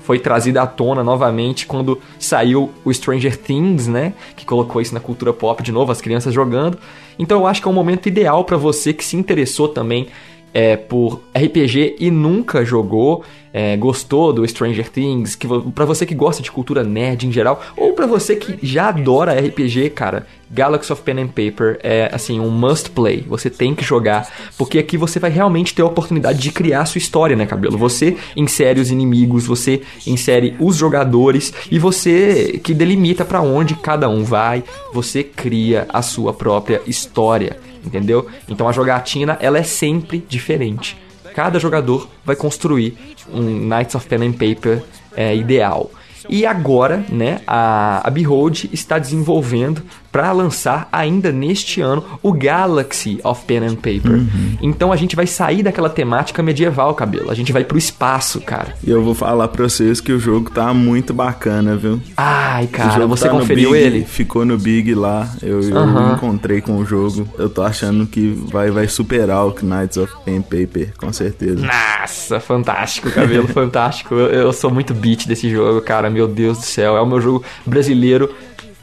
foi 0.05 0.19
trazida 0.19 0.63
à 0.63 0.67
tona 0.67 1.03
novamente 1.03 1.67
quando 1.67 1.99
saiu 2.19 2.71
o 2.85 2.93
Stranger 2.93 3.39
Things, 3.39 3.89
né? 3.89 4.13
Que 4.37 4.45
colocou 4.45 4.81
isso 4.83 4.93
na 4.93 5.01
cultura 5.01 5.33
pop 5.33 5.63
de 5.63 5.73
novo, 5.73 5.91
as 5.91 6.03
crianças 6.03 6.33
jogando. 6.33 6.79
Então 7.19 7.41
eu 7.41 7.47
acho 7.47 7.63
que 7.63 7.67
é 7.67 7.71
um 7.71 7.75
momento 7.75 8.07
ideal 8.07 8.45
para 8.45 8.59
você 8.59 8.93
que 8.93 9.03
se 9.03 9.17
interessou 9.17 9.67
também 9.67 10.09
é, 10.55 10.77
por 10.77 11.21
RPG 11.35 11.97
e 11.99 12.13
nunca 12.13 12.65
jogou, 12.65 13.25
é, 13.53 13.77
gostou 13.77 14.33
do 14.33 14.47
Stranger 14.47 14.89
Things, 14.89 15.35
que 15.35 15.49
para 15.75 15.85
você 15.85 16.07
que 16.07 16.15
gosta 16.15 16.41
de 16.43 16.51
cultura 16.51 16.85
nerd 16.85 17.27
em 17.27 17.33
geral, 17.33 17.61
ou 17.77 17.93
para 17.93 18.07
você 18.07 18.37
que 18.37 18.57
já 18.65 18.89
adora 18.89 19.35
RPG, 19.35 19.91
cara, 19.91 20.27
Galaxy 20.49 20.93
of 20.93 21.03
Pen 21.03 21.21
and 21.21 21.29
Paper 21.29 21.81
é 21.83 22.09
assim 22.13 22.39
um 22.39 22.51
must 22.51 22.91
play. 22.91 23.25
Você 23.29 23.51
tem 23.51 23.75
que 23.75 23.85
jogar, 23.85 24.29
porque 24.57 24.79
aqui 24.79 24.97
você 24.97 25.19
vai 25.19 25.31
realmente 25.31 25.75
ter 25.75 25.83
a 25.83 25.87
oportunidade 25.87 26.39
de 26.39 26.53
criar 26.53 26.83
a 26.83 26.87
sua 26.87 26.99
história, 26.99 27.35
né, 27.35 27.45
cabelo? 27.45 27.77
Você 27.77 28.17
insere 28.37 28.81
os 28.81 28.91
inimigos, 28.91 29.47
você 29.47 29.83
insere 30.07 30.55
os 30.61 30.77
jogadores 30.77 31.53
e 31.71 31.79
você 31.79 32.61
que 32.63 32.73
delimita 32.73 33.25
para 33.25 33.41
onde 33.41 33.75
cada 33.75 34.09
um 34.09 34.23
vai, 34.23 34.63
você 34.93 35.25
cria 35.25 35.87
a 35.89 36.03
sua 36.03 36.33
própria 36.33 36.81
história 36.87 37.64
entendeu? 37.85 38.27
Então 38.49 38.69
a 38.69 38.73
jogatina 38.73 39.37
ela 39.41 39.59
é 39.59 39.63
sempre 39.63 40.25
diferente. 40.29 40.97
Cada 41.35 41.59
jogador 41.59 42.09
vai 42.25 42.37
construir 42.37 42.97
um 43.33 43.43
Knights 43.43 43.95
of 43.95 44.07
Pen 44.07 44.29
and 44.29 44.33
Paper 44.33 44.83
é, 45.17 45.35
ideal. 45.35 45.91
E 46.29 46.47
agora, 46.47 47.05
né, 47.09 47.41
a, 47.47 48.07
a 48.07 48.11
Behold 48.11 48.71
está 48.73 48.99
desenvolvendo 48.99 49.83
para 50.15 50.31
lançar 50.31 50.89
ainda 50.93 51.33
neste 51.33 51.81
ano 51.81 52.05
o 52.23 52.33
Galaxy 52.33 53.19
of 53.25 53.45
Pen 53.47 53.67
and 53.67 53.75
Paper. 53.75 54.23
Então 54.63 54.93
a 54.93 54.97
gente 54.97 55.17
vai 55.17 55.27
sair 55.27 55.61
daquela 55.61 55.91
temática 55.91 56.41
medieval, 56.41 56.95
cabelo. 56.95 57.33
A 57.33 57.35
gente 57.35 57.53
vai 57.53 57.65
pro 57.65 57.77
espaço, 57.77 58.41
cara. 58.41 58.77
E 58.87 58.91
eu 58.91 59.03
vou 59.03 59.13
falar 59.13 59.49
pra 59.49 59.65
vocês 59.65 60.01
que 60.01 60.13
o 60.13 60.21
jogo 60.21 60.53
tá 60.53 60.73
muito 60.73 61.13
bacana, 61.13 61.75
viu? 61.75 62.01
Ai, 62.17 62.69
cara, 62.69 63.09
você 63.09 63.25
tá 63.25 63.31
conferiu 63.31 63.73
Big, 63.73 63.83
ele? 63.83 64.05
Ficou 64.05 64.45
no 64.45 64.57
Big 64.57 64.95
lá. 64.95 65.29
Eu, 65.43 65.61
eu 65.61 65.77
Aham. 65.77 66.15
encontrei 66.15 66.61
com 66.61 66.77
o 66.77 66.87
jogo. 66.87 67.29
Eu 67.37 67.51
tô 67.51 67.63
achando 67.63 68.07
que 68.07 68.41
vai, 68.53 68.71
vai 68.71 68.87
superar 68.87 69.45
o 69.45 69.53
Knights 69.63 69.97
of 69.97 70.13
Pen 70.25 70.37
and 70.37 70.43
Paper, 70.43 70.93
com 70.97 71.13
certeza. 71.13 71.67
Nossa, 71.67 72.39
fantástico, 72.39 73.11
cabelo 73.11 73.49
fantástico. 73.53 74.15
Eu, 74.15 74.29
eu 74.29 74.53
sou 74.53 74.71
muito 74.71 74.95
beat 74.95 75.27
desse 75.27 75.51
jogo, 75.51 75.81
cara. 75.81 76.09
Meu 76.09 76.29
Deus 76.29 76.59
do 76.59 76.65
céu. 76.65 76.97
É 76.97 77.01
o 77.01 77.07
meu 77.07 77.21
jogo 77.21 77.43
brasileiro 77.67 78.31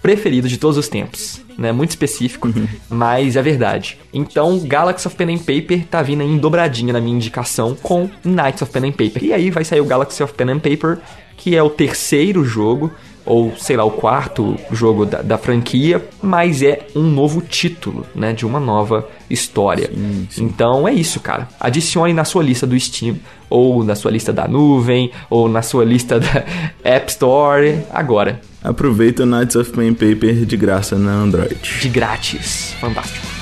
preferido 0.01 0.47
de 0.47 0.57
todos 0.57 0.77
os 0.77 0.89
tempos. 0.89 1.41
Né? 1.57 1.71
Muito 1.71 1.91
específico, 1.91 2.49
mas 2.89 3.35
é 3.35 3.41
verdade. 3.41 3.97
Então, 4.13 4.59
Galaxy 4.59 5.07
of 5.07 5.15
Pen 5.15 5.35
and 5.35 5.39
Paper 5.39 5.85
tá 5.85 6.01
vindo 6.01 6.21
aí 6.21 6.27
em 6.27 6.37
dobradinha 6.37 6.93
na 6.93 6.99
minha 6.99 7.15
indicação 7.15 7.75
com 7.75 8.09
Knights 8.23 8.61
of 8.61 8.71
Pen 8.71 8.89
and 8.89 8.91
Paper. 8.91 9.23
E 9.23 9.33
aí 9.33 9.51
vai 9.51 9.63
sair 9.63 9.81
o 9.81 9.85
Galaxy 9.85 10.23
of 10.23 10.33
Pen 10.33 10.49
and 10.49 10.59
Paper, 10.59 10.97
que 11.37 11.55
é 11.55 11.61
o 11.61 11.69
terceiro 11.69 12.43
jogo, 12.43 12.91
ou 13.25 13.53
sei 13.57 13.77
lá, 13.77 13.83
o 13.83 13.91
quarto 13.91 14.57
jogo 14.71 15.05
da, 15.05 15.21
da 15.21 15.37
franquia, 15.37 16.03
mas 16.21 16.61
é 16.61 16.87
um 16.95 17.03
novo 17.03 17.41
título, 17.41 18.05
né? 18.15 18.33
De 18.33 18.45
uma 18.45 18.59
nova 18.59 19.07
história. 19.29 19.89
Então 20.37 20.87
é 20.87 20.93
isso, 20.93 21.19
cara. 21.19 21.47
Adicione 21.59 22.13
na 22.13 22.25
sua 22.25 22.43
lista 22.43 22.65
do 22.67 22.79
Steam, 22.79 23.17
ou 23.49 23.83
na 23.83 23.95
sua 23.95 24.11
lista 24.11 24.31
da 24.31 24.47
nuvem, 24.47 25.11
ou 25.29 25.47
na 25.47 25.61
sua 25.61 25.85
lista 25.85 26.19
da 26.19 26.43
App 26.83 27.11
Store, 27.11 27.79
agora. 27.91 28.39
Aproveita 28.63 29.23
o 29.23 29.25
Knights 29.25 29.55
of 29.55 29.71
Pen 29.71 29.93
Paper 29.93 30.45
de 30.45 30.57
graça 30.57 30.97
na 30.97 31.11
Android. 31.11 31.79
De 31.81 31.89
grátis. 31.89 32.75
Fantástico. 32.79 33.40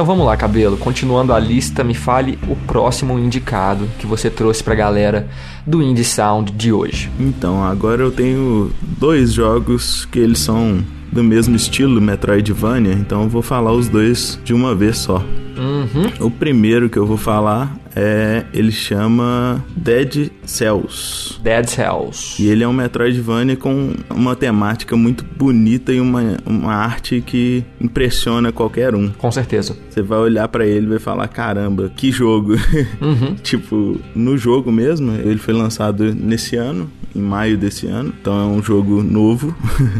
Então 0.00 0.06
vamos 0.06 0.24
lá, 0.24 0.34
cabelo. 0.34 0.78
Continuando 0.78 1.34
a 1.34 1.38
lista, 1.38 1.84
me 1.84 1.92
fale 1.92 2.38
o 2.48 2.56
próximo 2.56 3.18
indicado 3.18 3.86
que 3.98 4.06
você 4.06 4.30
trouxe 4.30 4.64
pra 4.64 4.74
galera 4.74 5.28
do 5.66 5.82
Indie 5.82 6.04
Sound 6.04 6.52
de 6.52 6.72
hoje. 6.72 7.10
Então, 7.20 7.62
agora 7.62 8.00
eu 8.00 8.10
tenho 8.10 8.72
dois 8.80 9.30
jogos 9.30 10.06
que 10.06 10.18
eles 10.18 10.38
são 10.38 10.82
do 11.12 11.22
mesmo 11.22 11.56
estilo, 11.56 12.00
Metroidvania, 12.00 12.92
então 12.92 13.22
eu 13.22 13.28
vou 13.28 13.42
falar 13.42 13.72
os 13.72 13.88
dois 13.88 14.38
de 14.44 14.54
uma 14.54 14.74
vez 14.74 14.98
só. 14.98 15.24
Uhum. 15.56 16.26
O 16.26 16.30
primeiro 16.30 16.88
que 16.88 16.98
eu 16.98 17.06
vou 17.06 17.16
falar 17.16 17.76
é. 17.94 18.44
Ele 18.52 18.72
chama 18.72 19.62
Dead 19.76 20.30
Cells. 20.44 21.38
Dead 21.42 21.66
Cells. 21.66 22.40
E 22.42 22.48
ele 22.48 22.64
é 22.64 22.68
um 22.68 22.72
Metroidvania 22.72 23.56
com 23.56 23.92
uma 24.08 24.34
temática 24.34 24.96
muito 24.96 25.24
bonita 25.24 25.92
e 25.92 26.00
uma, 26.00 26.36
uma 26.46 26.72
arte 26.74 27.22
que 27.24 27.64
impressiona 27.80 28.52
qualquer 28.52 28.94
um. 28.94 29.10
Com 29.10 29.30
certeza. 29.30 29.76
Você 29.88 30.02
vai 30.02 30.18
olhar 30.18 30.48
pra 30.48 30.66
ele 30.66 30.86
e 30.86 30.88
vai 30.90 30.98
falar: 30.98 31.28
caramba, 31.28 31.90
que 31.94 32.10
jogo! 32.10 32.54
Uhum. 33.00 33.34
tipo, 33.42 33.98
no 34.14 34.36
jogo 34.36 34.70
mesmo, 34.70 35.12
ele 35.12 35.38
foi 35.38 35.54
lançado 35.54 36.14
nesse 36.14 36.56
ano, 36.56 36.90
em 37.14 37.20
maio 37.20 37.56
desse 37.56 37.86
ano, 37.86 38.12
então 38.20 38.38
é 38.38 38.44
um 38.44 38.62
jogo 38.62 39.02
novo. 39.02 39.54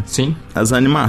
Sim. 0.07 0.35
As 0.55 0.73
animações, 0.73 1.00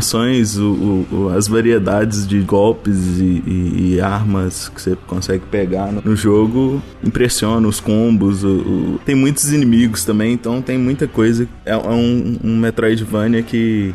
o, 0.57 1.05
o- 1.12 1.15
o- 1.15 1.29
as 1.29 1.48
variedades 1.48 2.25
de 2.27 2.39
golpes 2.39 2.98
e, 3.19 3.43
e- 3.45 3.93
e 3.95 4.01
armas 4.01 4.69
que 4.69 4.81
você 4.81 4.95
consegue 5.07 5.43
pegar 5.51 5.91
no, 5.91 6.01
no 6.01 6.15
jogo 6.15 6.81
impressionam 7.03 7.67
os 7.69 7.79
combos. 7.79 8.43
o- 8.43 9.00
Tem 9.05 9.15
muitos 9.15 9.51
inimigos 9.51 10.03
também, 10.05 10.33
então 10.33 10.62
tem 10.62 10.77
muita 10.77 11.07
coisa. 11.07 11.48
É, 11.65 11.71
é 11.74 11.77
um, 11.77 12.38
um 12.43 12.57
Metroidvania 12.57 13.41
que, 13.41 13.93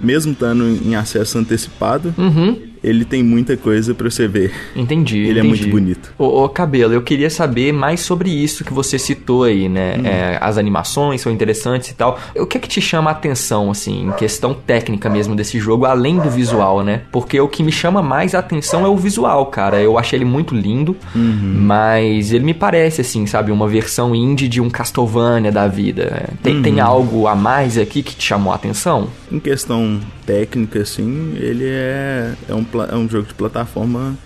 mesmo 0.00 0.32
estando 0.32 0.64
em 0.66 0.94
acesso 0.94 1.38
antecipado, 1.38 2.14
Uhum. 2.18 2.56
Ele 2.84 3.04
tem 3.04 3.22
muita 3.22 3.56
coisa 3.56 3.94
pra 3.94 4.10
você 4.10 4.28
ver. 4.28 4.52
Entendi. 4.76 5.18
Ele 5.18 5.40
é 5.40 5.42
entendi. 5.44 5.48
muito 5.62 5.68
bonito. 5.70 6.12
Ô, 6.18 6.44
ô, 6.44 6.48
Cabelo, 6.48 6.92
eu 6.92 7.02
queria 7.02 7.30
saber 7.30 7.72
mais 7.72 8.00
sobre 8.00 8.30
isso 8.30 8.64
que 8.64 8.72
você 8.72 8.98
citou 8.98 9.44
aí, 9.44 9.68
né? 9.68 9.96
Hum. 9.98 10.06
É, 10.06 10.38
as 10.40 10.58
animações 10.58 11.20
são 11.20 11.32
interessantes 11.32 11.90
e 11.90 11.94
tal. 11.94 12.18
O 12.36 12.46
que 12.46 12.58
é 12.58 12.60
que 12.60 12.68
te 12.68 12.80
chama 12.80 13.10
a 13.10 13.12
atenção, 13.12 13.70
assim, 13.70 14.06
em 14.08 14.12
questão 14.12 14.52
técnica 14.54 15.08
mesmo 15.08 15.34
desse 15.34 15.58
jogo, 15.58 15.86
além 15.86 16.18
do 16.18 16.30
visual, 16.30 16.82
né? 16.82 17.02
Porque 17.10 17.40
o 17.40 17.48
que 17.48 17.62
me 17.62 17.72
chama 17.72 18.02
mais 18.02 18.34
a 18.34 18.38
atenção 18.40 18.84
é 18.84 18.88
o 18.88 18.96
visual, 18.96 19.46
cara. 19.46 19.80
Eu 19.80 19.98
achei 19.98 20.18
ele 20.18 20.24
muito 20.24 20.54
lindo, 20.54 20.96
Uhum. 21.14 21.54
mas 21.60 22.32
ele 22.32 22.44
me 22.44 22.54
parece, 22.54 23.00
assim, 23.00 23.26
sabe, 23.26 23.50
uma 23.50 23.66
versão 23.68 24.14
indie 24.14 24.48
de 24.48 24.60
um 24.60 24.68
Castlevania 24.68 25.50
da 25.50 25.66
vida. 25.66 26.28
Tem, 26.42 26.56
Uhum. 26.56 26.62
tem 26.62 26.80
algo 26.80 27.26
a 27.26 27.34
mais 27.34 27.78
aqui 27.78 28.02
que 28.02 28.14
te 28.14 28.24
chamou 28.24 28.52
a 28.52 28.56
atenção? 28.56 29.08
Em 29.30 29.38
questão 29.38 30.00
técnica, 30.26 30.80
assim, 30.80 31.34
ele 31.36 31.64
é, 31.66 32.32
é, 32.48 32.54
um, 32.54 32.64
é 32.82 32.96
um 32.96 33.08
jogo 33.08 33.26
de 33.28 33.34
plataforma 33.34 34.16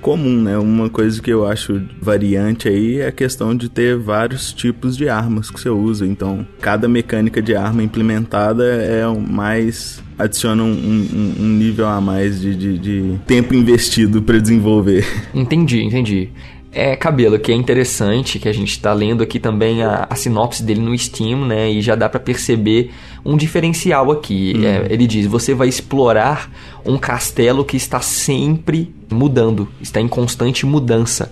comum, 0.00 0.40
né? 0.42 0.56
Uma 0.56 0.88
coisa 0.88 1.20
que 1.20 1.30
eu 1.30 1.44
acho 1.46 1.82
variante 2.00 2.68
aí 2.68 3.00
é 3.00 3.08
a 3.08 3.12
questão 3.12 3.54
de 3.54 3.68
ter 3.68 3.96
vários 3.96 4.52
tipos 4.52 4.96
de 4.96 5.08
armas 5.08 5.50
que 5.50 5.60
você 5.60 5.68
usa. 5.68 6.06
Então, 6.06 6.46
cada 6.60 6.86
mecânica 6.88 7.42
de 7.42 7.54
arma 7.56 7.82
implementada 7.82 8.64
é 8.64 9.02
mais. 9.28 10.00
adiciona 10.16 10.62
um, 10.62 10.70
um- 10.72 11.34
um 11.44 11.48
nível 11.48 11.86
a 11.86 12.00
mais 12.00 12.40
de, 12.40 12.54
de- 12.54 12.78
de 12.78 13.18
tempo 13.26 13.54
investido 13.54 14.22
para 14.22 14.38
desenvolver. 14.38 15.04
Entendi, 15.34 15.82
entendi. 15.82 16.28
É, 16.72 16.94
cabelo, 16.96 17.38
que 17.38 17.50
é 17.50 17.54
interessante, 17.54 18.38
que 18.38 18.48
a 18.48 18.52
gente 18.52 18.78
tá 18.80 18.92
lendo 18.92 19.22
aqui 19.22 19.38
também 19.40 19.82
a, 19.82 20.06
a 20.10 20.14
sinopse 20.14 20.62
dele 20.62 20.80
no 20.80 20.96
Steam, 20.96 21.46
né? 21.46 21.70
E 21.70 21.80
já 21.80 21.94
dá 21.94 22.08
pra 22.08 22.20
perceber 22.20 22.90
um 23.28 23.36
diferencial 23.36 24.10
aqui. 24.10 24.64
É, 24.64 24.86
ele 24.90 25.06
diz: 25.06 25.26
você 25.26 25.52
vai 25.52 25.68
explorar 25.68 26.50
um 26.84 26.96
castelo 26.96 27.64
que 27.64 27.76
está 27.76 28.00
sempre 28.00 28.94
mudando, 29.10 29.68
está 29.80 30.00
em 30.00 30.08
constante 30.08 30.64
mudança. 30.64 31.28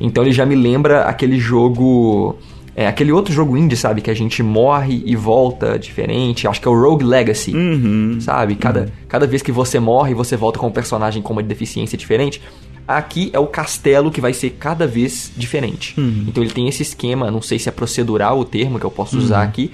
Então 0.00 0.22
ele 0.22 0.32
já 0.32 0.46
me 0.46 0.54
lembra 0.54 1.02
aquele 1.02 1.38
jogo. 1.38 2.36
É 2.74 2.86
aquele 2.86 3.12
outro 3.12 3.34
jogo 3.34 3.54
indie, 3.54 3.76
sabe? 3.76 4.00
Que 4.00 4.10
a 4.10 4.14
gente 4.14 4.42
morre 4.42 5.02
e 5.04 5.14
volta 5.14 5.78
diferente. 5.78 6.48
Acho 6.48 6.58
que 6.58 6.66
é 6.66 6.70
o 6.70 6.80
Rogue 6.80 7.04
Legacy. 7.04 7.54
Uhum. 7.54 8.18
Sabe? 8.18 8.54
Cada, 8.54 8.90
cada 9.06 9.26
vez 9.26 9.42
que 9.42 9.52
você 9.52 9.78
morre, 9.78 10.14
você 10.14 10.38
volta 10.38 10.58
com 10.58 10.68
um 10.68 10.70
personagem 10.70 11.20
com 11.20 11.34
uma 11.34 11.42
deficiência 11.42 11.98
diferente. 11.98 12.40
Aqui 12.88 13.28
é 13.34 13.38
o 13.38 13.46
castelo 13.46 14.10
que 14.10 14.22
vai 14.22 14.32
ser 14.32 14.50
cada 14.58 14.86
vez 14.86 15.30
diferente. 15.36 15.94
Então 16.26 16.42
ele 16.42 16.52
tem 16.52 16.66
esse 16.66 16.82
esquema, 16.82 17.30
não 17.30 17.42
sei 17.42 17.58
se 17.58 17.68
é 17.68 17.72
procedural 17.72 18.38
o 18.38 18.44
termo 18.44 18.78
que 18.78 18.86
eu 18.86 18.90
posso 18.90 19.18
usar 19.18 19.42
aqui, 19.42 19.70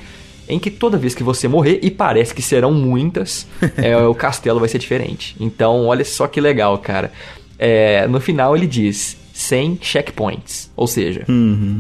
em 0.49 0.59
que 0.59 0.71
toda 0.71 0.97
vez 0.97 1.15
que 1.15 1.23
você 1.23 1.47
morrer, 1.47 1.81
e 1.83 1.91
parece 1.91 2.35
que 2.35 2.43
serão 2.43 2.73
muitas, 2.73 3.47
é, 3.77 3.97
o 3.97 4.15
castelo 4.15 4.61
vai 4.61 4.69
ser 4.69 4.79
diferente. 4.79 5.37
Então, 5.39 5.87
olha 5.87 6.05
só 6.05 6.27
que 6.27 6.41
legal, 6.41 6.79
cara. 6.79 7.13
É, 7.59 8.07
no 8.07 8.21
final 8.21 8.57
ele 8.57 8.67
diz 8.67 9.17
100 9.33 9.79
checkpoints, 9.81 10.71
ou 10.77 10.87
seja, 10.87 11.25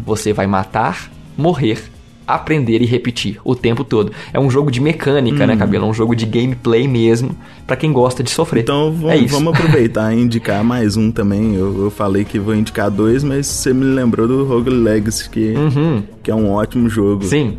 você 0.04 0.32
vai 0.32 0.46
matar, 0.46 1.10
morrer, 1.37 1.82
aprender 2.28 2.82
e 2.82 2.85
repetir 2.85 3.38
o 3.42 3.54
tempo 3.54 3.82
todo. 3.82 4.12
É 4.32 4.38
um 4.38 4.50
jogo 4.50 4.70
de 4.70 4.80
mecânica, 4.80 5.47
né, 5.47 5.56
Cabelo? 5.56 5.87
É 5.87 5.88
um 5.88 5.94
jogo 5.94 6.14
de 6.14 6.26
gameplay 6.26 6.87
mesmo, 6.87 7.30
pra 7.66 7.75
quem 7.75 7.92
gosta 7.92 8.23
de 8.23 8.30
sofrer. 8.30 8.61
Então 8.62 8.92
vamos, 8.92 9.23
é 9.23 9.26
vamos 9.26 9.54
aproveitar 9.54 10.12
e 10.16 10.20
indicar 10.20 10.62
mais 10.62 10.97
um 10.97 11.11
também. 11.11 11.54
Eu, 11.54 11.85
eu 11.85 11.90
falei 11.90 12.25
que 12.25 12.38
vou 12.38 12.54
indicar 12.54 12.90
dois, 12.90 13.25
mas 13.25 13.47
você 13.47 13.73
me 13.73 13.85
lembrou 13.85 14.28
do 14.28 14.44
Rogue 14.44 14.70
Legacy, 14.70 15.30
que, 15.30 15.54
que 16.23 16.30
é 16.30 16.35
um 16.35 16.50
ótimo 16.50 16.88
jogo. 16.88 17.25
Uhum. 17.25 17.28
Sim. 17.28 17.58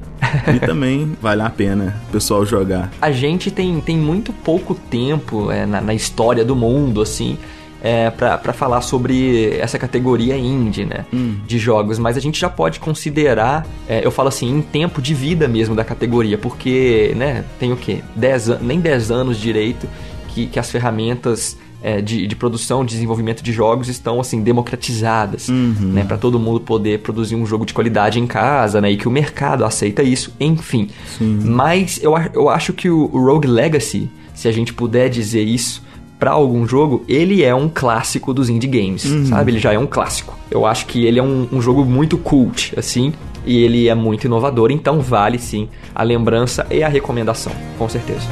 E 0.54 0.60
também 0.66 1.12
vale 1.22 1.42
a 1.42 1.50
pena 1.50 2.00
o 2.08 2.12
pessoal 2.12 2.46
jogar. 2.46 2.92
a 3.02 3.12
gente 3.12 3.50
tem, 3.50 3.80
tem 3.82 3.98
muito 3.98 4.32
pouco 4.32 4.76
tempo 4.76 5.52
é, 5.52 5.66
na, 5.66 5.82
na 5.82 5.94
história 5.94 6.46
do 6.46 6.56
mundo, 6.56 7.02
assim, 7.02 7.38
é, 7.82 8.10
pra 8.10 8.52
falar 8.54 8.82
sobre 8.82 9.56
essa 9.58 9.80
categoria 9.80 10.38
indie, 10.38 10.86
né? 10.86 11.06
De 11.48 11.58
jogos, 11.58 11.98
mas 11.98 12.18
a 12.18 12.20
gente 12.20 12.40
já 12.40 12.50
pode 12.50 12.80
considerar, 12.80 13.66
é, 13.88 14.06
eu 14.06 14.12
falo 14.12 14.28
assim, 14.30 14.50
em 14.50 14.62
tempo 14.62 15.02
de 15.02 15.14
vida 15.14 15.48
mesmo 15.48 15.74
da 15.76 15.84
categoria, 15.84 16.38
porque, 16.38 17.14
né, 17.16 17.46
tem 17.60 17.72
o 17.72 17.78
quê? 17.78 18.02
10 18.16 18.50
an- 18.50 18.60
nem 18.62 18.80
10 18.80 19.12
anos 19.12 19.38
direito 19.40 19.88
que, 20.30 20.48
que 20.48 20.60
as 20.60 20.70
ferramentas 20.70 21.58
é, 21.82 22.02
de, 22.02 22.28
de 22.28 22.36
produção, 22.36 22.84
de 22.84 22.92
desenvolvimento 22.92 23.42
de 23.42 23.54
jogos 23.54 23.88
estão 23.88 24.20
assim 24.20 24.42
democratizadas, 24.44 25.48
né, 25.48 26.04
para 26.04 26.18
todo 26.18 26.38
mundo 26.40 26.60
poder 26.60 27.00
produzir 27.00 27.36
um 27.36 27.46
jogo 27.46 27.66
de 27.66 27.74
qualidade 27.74 28.20
em 28.20 28.28
casa, 28.28 28.82
né, 28.82 28.92
e 28.92 28.98
que 28.98 29.08
o 29.08 29.12
mercado 29.12 29.64
aceita 29.64 30.04
isso, 30.04 30.34
enfim. 30.40 30.90
Mas 31.22 32.00
eu, 32.04 32.14
eu 32.34 32.50
acho 32.50 32.74
que 32.74 32.90
o 32.90 33.06
Rogue 33.08 33.48
Legacy, 33.48 34.10
se 34.34 34.48
a 34.48 34.52
gente 34.52 34.74
puder 34.74 35.10
dizer 35.10 35.44
isso 35.44 35.82
pra 36.20 36.32
algum 36.32 36.68
jogo, 36.68 37.04
ele 37.08 37.44
é 37.44 37.56
um 37.56 37.70
clássico 37.70 38.34
dos 38.34 38.50
indie 38.50 38.68
games, 38.68 39.04
sabe? 39.30 39.52
Ele 39.54 39.60
já 39.60 39.74
é 39.74 39.80
um 39.80 39.88
clássico. 39.88 40.38
Eu 40.52 40.66
acho 40.66 40.86
que 40.86 41.06
ele 41.06 41.18
é 41.18 41.24
um, 41.24 41.48
um 41.52 41.62
jogo 41.62 41.86
muito 41.86 42.18
cult, 42.18 42.74
assim, 42.78 43.14
e 43.46 43.64
ele 43.64 43.88
é 43.88 43.96
muito 43.96 44.26
inovador, 44.26 44.70
então 44.70 45.00
vale 45.00 45.40
sim 45.40 45.70
a 45.96 46.04
lembrança 46.04 46.68
e 46.70 46.84
a 46.84 46.90
recomendação, 46.90 47.54
com 47.78 47.88
certeza. 47.88 48.28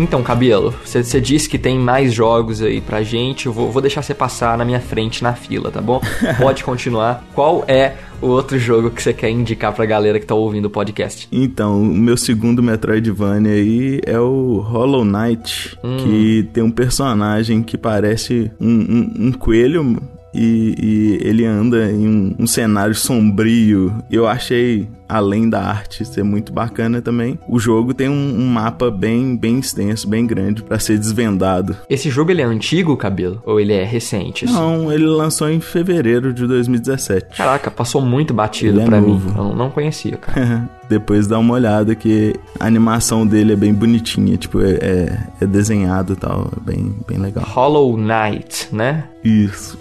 Então, 0.00 0.22
Cabelo, 0.22 0.74
você 0.84 1.20
disse 1.20 1.48
que 1.48 1.58
tem 1.58 1.78
mais 1.78 2.14
jogos 2.14 2.62
aí 2.62 2.80
pra 2.80 3.02
gente. 3.02 3.46
Eu 3.46 3.52
vou, 3.52 3.70
vou 3.70 3.82
deixar 3.82 4.00
você 4.02 4.14
passar 4.14 4.56
na 4.56 4.64
minha 4.64 4.80
frente 4.80 5.22
na 5.22 5.34
fila, 5.34 5.70
tá 5.70 5.80
bom? 5.80 6.00
Pode 6.40 6.64
continuar. 6.64 7.22
Qual 7.34 7.64
é 7.68 7.94
o 8.22 8.26
outro 8.28 8.58
jogo 8.58 8.90
que 8.90 9.02
você 9.02 9.12
quer 9.12 9.28
indicar 9.30 9.72
pra 9.74 9.84
galera 9.84 10.18
que 10.18 10.24
tá 10.26 10.34
ouvindo 10.34 10.64
o 10.66 10.70
podcast? 10.70 11.28
Então, 11.30 11.80
o 11.82 11.84
meu 11.84 12.16
segundo 12.16 12.62
Metroidvania 12.62 13.52
aí 13.52 14.00
é 14.06 14.18
o 14.18 14.58
Hollow 14.66 15.04
Knight, 15.04 15.76
que 16.02 16.48
tem 16.52 16.62
um 16.62 16.70
personagem 16.70 17.62
que 17.62 17.76
parece 17.76 18.50
um, 18.60 18.68
um- 18.68 19.26
um 19.28 19.32
coelho 19.32 19.98
e, 20.34 20.74
e 21.22 21.26
ele 21.28 21.44
anda 21.44 21.90
em 21.90 22.06
um, 22.08 22.34
um 22.40 22.46
cenário 22.46 22.94
sombrio. 22.94 23.92
Eu 24.10 24.26
achei, 24.26 24.88
além 25.08 25.48
da 25.48 25.60
arte 25.62 26.04
ser 26.04 26.22
muito 26.22 26.52
bacana 26.52 27.00
também, 27.02 27.38
o 27.48 27.58
jogo 27.58 27.92
tem 27.94 28.08
um, 28.08 28.36
um 28.38 28.46
mapa 28.46 28.90
bem, 28.90 29.36
bem 29.36 29.58
extenso, 29.58 30.08
bem 30.08 30.26
grande 30.26 30.62
pra 30.62 30.78
ser 30.78 30.98
desvendado. 30.98 31.76
Esse 31.88 32.10
jogo 32.10 32.30
ele 32.30 32.42
é 32.42 32.44
antigo, 32.44 32.96
Cabelo? 32.96 33.42
Ou 33.44 33.60
ele 33.60 33.72
é 33.72 33.84
recente? 33.84 34.44
assim? 34.44 34.54
Não, 34.54 34.92
ele 34.92 35.06
lançou 35.06 35.48
em 35.48 35.60
fevereiro 35.60 36.32
de 36.32 36.46
2017. 36.46 37.36
Caraca, 37.36 37.70
passou 37.70 38.00
muito 38.00 38.32
batido 38.32 38.80
é 38.80 38.84
pra 38.84 39.00
novo. 39.00 39.30
mim. 39.30 39.36
Eu 39.36 39.54
não 39.56 39.70
conhecia, 39.70 40.16
cara. 40.16 40.68
Depois 40.88 41.26
dá 41.28 41.38
uma 41.38 41.54
olhada 41.54 41.94
que 41.94 42.34
a 42.58 42.66
animação 42.66 43.24
dele 43.24 43.52
é 43.52 43.56
bem 43.56 43.72
bonitinha, 43.72 44.36
tipo, 44.36 44.60
é, 44.60 44.72
é, 44.72 45.18
é 45.40 45.46
desenhado 45.46 46.14
e 46.14 46.16
tal, 46.16 46.50
é 46.56 46.60
bem, 46.72 46.96
bem 47.06 47.18
legal. 47.18 47.44
Hollow 47.46 47.96
Knight, 47.96 48.68
né? 48.72 49.04
Isso. 49.22 49.78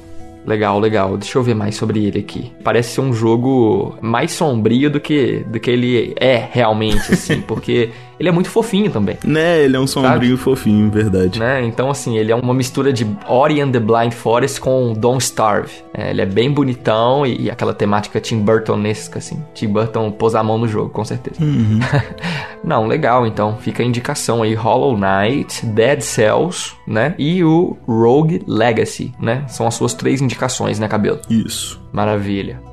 Legal, 0.50 0.80
legal. 0.80 1.16
Deixa 1.16 1.38
eu 1.38 1.44
ver 1.44 1.54
mais 1.54 1.76
sobre 1.76 2.04
ele 2.04 2.22
aqui. 2.22 2.52
Parece 2.64 2.96
ser 2.96 3.02
um 3.02 3.14
jogo 3.14 3.96
mais 4.02 4.32
sombrio 4.32 4.90
do 4.90 5.00
que, 5.00 5.44
do 5.44 5.60
que 5.60 5.70
ele 5.70 6.16
é 6.20 6.44
realmente, 6.52 7.14
assim, 7.14 7.40
porque 7.46 7.92
ele 8.20 8.30
é 8.30 8.32
muito 8.32 8.50
fofinho 8.50 8.92
também. 8.92 9.18
Né, 9.24 9.64
ele 9.64 9.76
é 9.76 9.80
um 9.80 9.88
sombrio 9.88 10.38
fofinho, 10.38 10.90
verdade. 10.92 11.40
Né? 11.40 11.64
Então, 11.64 11.90
assim, 11.90 12.18
ele 12.18 12.32
é 12.32 12.36
uma 12.36 12.54
mistura 12.54 12.92
de 12.92 13.08
Ori 13.28 13.62
and 13.62 13.72
the 13.72 13.80
Blind 13.80 14.12
Forest 14.12 14.60
com 14.60 14.94
Don't 14.94 15.24
Starve. 15.24 15.72
É, 15.94 16.10
ele 16.10 16.22
é 16.22 16.26
bem 16.26 16.52
bonitão 16.52 17.26
e, 17.26 17.44
e 17.44 17.52
aquela 17.52 17.74
temática 17.74 18.20
Tim 18.20 18.40
Burtonesca, 18.40 19.20
assim. 19.20 19.42
Tim 19.54 19.68
Burton 19.68 20.12
pôs 20.12 20.36
a 20.36 20.44
mão 20.44 20.58
no 20.58 20.68
jogo, 20.68 20.90
com 20.90 21.06
certeza. 21.06 21.40
Não, 22.64 22.86
legal, 22.88 23.26
então. 23.26 23.58
Fica 23.58 23.82
a 23.82 23.86
indicação 23.86 24.44
aí. 24.44 24.54
Hollow 24.54 24.98
Knight, 24.98 25.66
Dead 25.66 26.02
Cells, 26.02 26.74
né? 26.86 27.16
E 27.18 27.44
o 27.44 27.78
Rogue 27.88 28.44
Legacy, 28.46 29.14
né? 29.20 29.46
São 29.48 29.66
as 29.66 29.76
suas 29.76 29.94
três 29.94 30.22
indicações, 30.22 30.78
né, 30.78 30.88
Cabelo? 30.88 31.20
Isso. 31.30 31.82
Maravilha. 31.94 32.69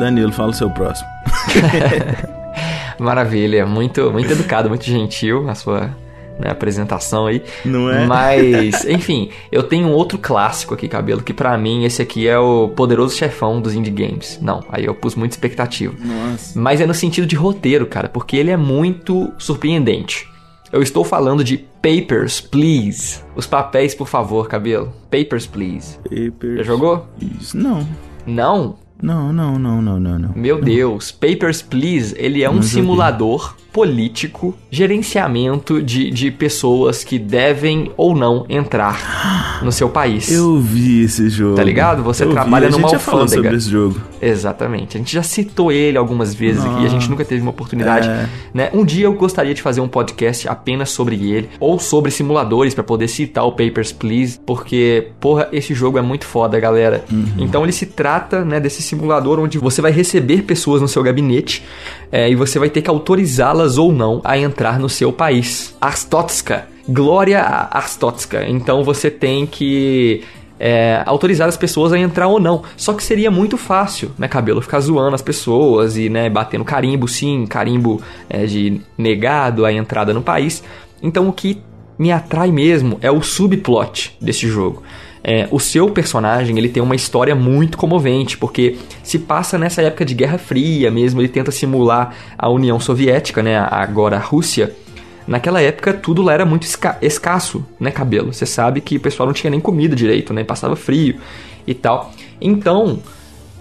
Danilo, 0.00 0.32
fala 0.32 0.50
o 0.50 0.54
seu 0.54 0.70
próximo. 0.70 1.06
Maravilha. 2.98 3.66
Muito, 3.66 4.10
muito 4.10 4.32
educado, 4.32 4.70
muito 4.70 4.84
gentil 4.84 5.46
a 5.48 5.54
sua 5.54 5.94
né, 6.38 6.50
apresentação 6.50 7.26
aí. 7.26 7.42
Não 7.66 7.90
é? 7.90 8.06
Mas, 8.06 8.82
enfim, 8.88 9.28
eu 9.52 9.62
tenho 9.62 9.88
um 9.88 9.92
outro 9.92 10.16
clássico 10.16 10.72
aqui, 10.72 10.88
Cabelo, 10.88 11.22
que 11.22 11.34
pra 11.34 11.56
mim 11.58 11.84
esse 11.84 12.00
aqui 12.00 12.26
é 12.26 12.38
o 12.38 12.68
poderoso 12.68 13.14
chefão 13.14 13.60
dos 13.60 13.74
indie 13.74 13.90
games. 13.90 14.38
Não, 14.40 14.64
aí 14.70 14.86
eu 14.86 14.94
pus 14.94 15.14
muita 15.14 15.34
expectativa. 15.34 15.94
Nossa. 16.02 16.58
Mas 16.58 16.80
é 16.80 16.86
no 16.86 16.94
sentido 16.94 17.26
de 17.26 17.36
roteiro, 17.36 17.86
cara, 17.86 18.08
porque 18.08 18.38
ele 18.38 18.50
é 18.50 18.56
muito 18.56 19.30
surpreendente. 19.36 20.26
Eu 20.72 20.82
estou 20.82 21.04
falando 21.04 21.44
de 21.44 21.58
Papers, 21.58 22.40
Please. 22.40 23.20
Os 23.36 23.46
papéis, 23.46 23.94
por 23.94 24.08
favor, 24.08 24.48
Cabelo. 24.48 24.94
Papers, 25.10 25.46
Please. 25.46 25.98
Papers. 25.98 26.56
Já 26.56 26.62
jogou? 26.62 27.06
Isso. 27.20 27.58
Não. 27.58 27.86
Não? 28.26 28.76
Não, 29.02 29.32
não, 29.32 29.58
não, 29.58 29.80
não, 29.80 29.98
não, 30.00 30.18
não. 30.18 30.32
Meu 30.34 30.60
Deus, 30.60 31.10
Papers, 31.10 31.62
Please, 31.62 32.14
ele 32.18 32.42
é 32.42 32.50
um 32.50 32.54
Não 32.54 32.62
joguei. 32.62 32.82
simulador 32.82 33.56
político, 33.72 34.56
gerenciamento 34.70 35.82
de, 35.82 36.10
de 36.10 36.30
pessoas 36.30 37.04
que 37.04 37.18
devem 37.18 37.90
ou 37.96 38.14
não 38.14 38.44
entrar 38.48 39.60
no 39.62 39.70
seu 39.72 39.88
país. 39.88 40.30
Eu 40.30 40.58
vi 40.58 41.04
esse 41.04 41.28
jogo. 41.28 41.56
Tá 41.56 41.62
ligado? 41.62 42.02
Você 42.02 42.24
Eu 42.24 42.28
vi. 42.28 42.34
trabalha 42.34 42.68
a 42.68 42.70
numa 42.70 42.88
gente 42.88 42.92
já 42.92 42.98
falou 42.98 43.22
alfândega. 43.22 43.42
sobre 43.42 43.58
esse 43.58 43.70
jogo. 43.70 44.00
Exatamente. 44.20 44.96
A 44.96 44.98
gente 44.98 45.12
já 45.12 45.22
citou 45.22 45.70
ele 45.72 45.96
algumas 45.96 46.34
vezes 46.34 46.64
aqui 46.64 46.82
e 46.82 46.86
a 46.86 46.88
gente 46.88 47.08
nunca 47.08 47.24
teve 47.24 47.40
uma 47.42 47.50
oportunidade. 47.50 48.08
É. 48.08 48.28
Né? 48.52 48.70
Um 48.72 48.84
dia 48.84 49.06
eu 49.06 49.12
gostaria 49.12 49.54
de 49.54 49.62
fazer 49.62 49.80
um 49.80 49.88
podcast 49.88 50.48
apenas 50.48 50.90
sobre 50.90 51.30
ele, 51.30 51.48
ou 51.58 51.78
sobre 51.78 52.10
simuladores, 52.10 52.74
pra 52.74 52.82
poder 52.84 53.08
citar 53.08 53.44
o 53.44 53.52
Papers, 53.52 53.92
Please, 53.92 54.38
porque, 54.44 55.08
porra, 55.20 55.48
esse 55.52 55.74
jogo 55.74 55.98
é 55.98 56.02
muito 56.02 56.24
foda, 56.24 56.58
galera. 56.58 57.04
Então 57.38 57.62
ele 57.62 57.72
se 57.72 57.86
trata 57.86 58.44
né, 58.44 58.58
desse 58.60 58.82
simulador 58.82 59.38
onde 59.38 59.58
você 59.58 59.80
vai 59.80 59.92
receber 59.92 60.42
pessoas 60.42 60.80
no 60.80 60.88
seu 60.88 61.02
gabinete 61.02 61.62
é, 62.12 62.30
e 62.30 62.34
você 62.34 62.58
vai 62.58 62.68
ter 62.70 62.82
que 62.82 62.90
autorizá-las 62.90 63.59
ou 63.78 63.92
não 63.92 64.20
a 64.24 64.38
entrar 64.38 64.78
no 64.78 64.88
seu 64.88 65.12
país. 65.12 65.76
Arstotska. 65.80 66.66
Glória 66.88 67.40
Arstotska. 67.40 68.44
Então 68.48 68.82
você 68.82 69.10
tem 69.10 69.46
que 69.46 70.24
é, 70.58 71.02
autorizar 71.06 71.48
as 71.48 71.56
pessoas 71.56 71.92
a 71.92 71.98
entrar 71.98 72.28
ou 72.28 72.38
não. 72.38 72.62
Só 72.76 72.92
que 72.92 73.02
seria 73.02 73.30
muito 73.30 73.56
fácil, 73.56 74.10
né, 74.18 74.28
cabelo, 74.28 74.60
ficar 74.60 74.80
zoando 74.80 75.14
as 75.14 75.22
pessoas 75.22 75.96
e, 75.96 76.08
né, 76.10 76.28
batendo 76.28 76.64
carimbo 76.64 77.08
sim, 77.08 77.46
carimbo 77.46 78.02
é, 78.28 78.44
de 78.44 78.80
negado 78.98 79.64
a 79.64 79.72
entrada 79.72 80.12
no 80.12 80.20
país. 80.22 80.62
Então 81.02 81.28
o 81.28 81.32
que 81.32 81.62
me 81.98 82.12
atrai 82.12 82.50
mesmo 82.50 82.98
é 83.00 83.10
o 83.10 83.22
subplot 83.22 84.16
desse 84.20 84.48
jogo. 84.48 84.82
É, 85.22 85.46
o 85.50 85.60
seu 85.60 85.90
personagem 85.90 86.56
ele 86.56 86.68
tem 86.68 86.82
uma 86.82 86.94
história 86.94 87.34
muito 87.34 87.76
comovente, 87.76 88.38
porque 88.38 88.78
se 89.02 89.18
passa 89.18 89.58
nessa 89.58 89.82
época 89.82 90.04
de 90.04 90.14
Guerra 90.14 90.38
Fria 90.38 90.90
mesmo, 90.90 91.20
ele 91.20 91.28
tenta 91.28 91.50
simular 91.50 92.14
a 92.38 92.48
União 92.48 92.80
Soviética, 92.80 93.42
né, 93.42 93.58
agora 93.58 94.16
a 94.16 94.20
Rússia. 94.20 94.74
Naquela 95.26 95.60
época 95.60 95.92
tudo 95.92 96.22
lá 96.22 96.32
era 96.32 96.46
muito 96.46 96.62
esca- 96.64 96.96
escasso, 97.02 97.64
né, 97.78 97.90
cabelo? 97.90 98.32
Você 98.32 98.46
sabe 98.46 98.80
que 98.80 98.96
o 98.96 99.00
pessoal 99.00 99.26
não 99.26 99.34
tinha 99.34 99.50
nem 99.50 99.60
comida 99.60 99.94
direito, 99.94 100.32
né, 100.32 100.42
passava 100.42 100.74
frio 100.74 101.16
e 101.66 101.74
tal. 101.74 102.12
Então, 102.40 103.00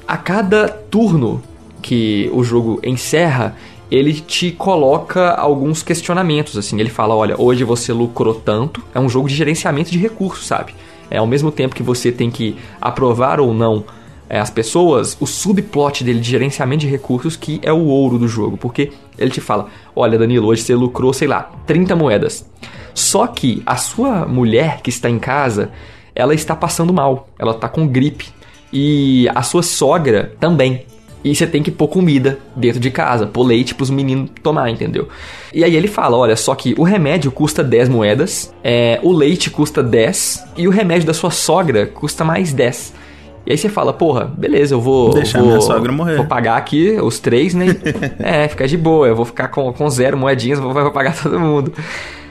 a 0.07 0.15
cada 0.15 0.67
turno 0.69 1.43
que 1.81 2.29
o 2.33 2.43
jogo 2.43 2.79
encerra, 2.83 3.55
ele 3.91 4.13
te 4.13 4.51
coloca 4.51 5.31
alguns 5.31 5.81
questionamentos, 5.83 6.57
assim. 6.57 6.79
Ele 6.79 6.89
fala, 6.89 7.15
olha, 7.15 7.35
hoje 7.39 7.63
você 7.63 7.91
lucrou 7.91 8.35
tanto. 8.35 8.83
É 8.93 8.99
um 8.99 9.09
jogo 9.09 9.27
de 9.27 9.35
gerenciamento 9.35 9.91
de 9.91 9.97
recursos, 9.97 10.45
sabe? 10.45 10.73
É 11.09 11.17
ao 11.17 11.27
mesmo 11.27 11.51
tempo 11.51 11.75
que 11.75 11.83
você 11.83 12.11
tem 12.11 12.29
que 12.29 12.55
aprovar 12.81 13.39
ou 13.39 13.53
não 13.53 13.83
é, 14.29 14.39
as 14.39 14.51
pessoas, 14.51 15.17
o 15.19 15.25
subplot 15.25 16.03
dele 16.03 16.19
de 16.19 16.29
gerenciamento 16.29 16.81
de 16.81 16.87
recursos 16.87 17.35
que 17.35 17.59
é 17.63 17.73
o 17.73 17.85
ouro 17.85 18.19
do 18.19 18.27
jogo. 18.27 18.57
Porque 18.57 18.91
ele 19.17 19.31
te 19.31 19.41
fala, 19.41 19.67
olha, 19.95 20.19
Danilo, 20.19 20.47
hoje 20.47 20.61
você 20.61 20.75
lucrou, 20.75 21.11
sei 21.11 21.27
lá, 21.27 21.51
30 21.65 21.95
moedas. 21.95 22.45
Só 22.93 23.25
que 23.25 23.63
a 23.65 23.75
sua 23.75 24.27
mulher 24.27 24.81
que 24.81 24.91
está 24.91 25.09
em 25.09 25.17
casa, 25.17 25.71
ela 26.13 26.35
está 26.35 26.55
passando 26.55 26.93
mal. 26.93 27.27
Ela 27.39 27.51
está 27.53 27.67
com 27.67 27.87
gripe. 27.87 28.27
E 28.71 29.27
a 29.33 29.41
sua 29.41 29.63
sogra 29.63 30.35
também. 30.39 30.85
E 31.23 31.35
você 31.35 31.45
tem 31.45 31.61
que 31.61 31.69
pôr 31.69 31.87
comida 31.87 32.39
dentro 32.55 32.79
de 32.79 32.89
casa, 32.89 33.27
pôr 33.27 33.43
leite 33.43 33.75
pros 33.75 33.89
meninos 33.89 34.29
tomar, 34.41 34.69
entendeu? 34.69 35.09
E 35.53 35.63
aí 35.63 35.75
ele 35.75 35.87
fala: 35.87 36.15
olha, 36.15 36.35
só 36.35 36.55
que 36.55 36.73
o 36.77 36.83
remédio 36.83 37.31
custa 37.31 37.63
10 37.63 37.89
moedas, 37.89 38.53
é, 38.63 38.99
o 39.03 39.11
leite 39.11 39.49
custa 39.49 39.83
10 39.83 40.45
e 40.55 40.67
o 40.67 40.71
remédio 40.71 41.05
da 41.05 41.13
sua 41.13 41.31
sogra 41.31 41.85
custa 41.87 42.23
mais 42.23 42.53
10. 42.53 42.93
E 43.45 43.51
aí 43.51 43.57
você 43.57 43.67
fala, 43.67 43.91
porra, 43.91 44.25
beleza, 44.25 44.75
eu 44.75 44.81
vou. 44.81 45.13
Deixar 45.13 45.39
vou, 45.39 45.47
minha 45.47 45.61
sogra 45.61 45.91
morrer. 45.91 46.17
Vou 46.17 46.25
pagar 46.25 46.55
aqui 46.55 46.97
os 47.01 47.19
três, 47.19 47.53
né? 47.53 47.65
é, 48.19 48.47
ficar 48.47 48.67
de 48.67 48.77
boa, 48.77 49.07
eu 49.07 49.15
vou 49.15 49.25
ficar 49.25 49.47
com, 49.47 49.73
com 49.73 49.89
zero 49.89 50.17
moedinhas, 50.17 50.59
vou, 50.59 50.73
vou 50.73 50.91
pagar 50.91 51.19
todo 51.21 51.39
mundo. 51.39 51.73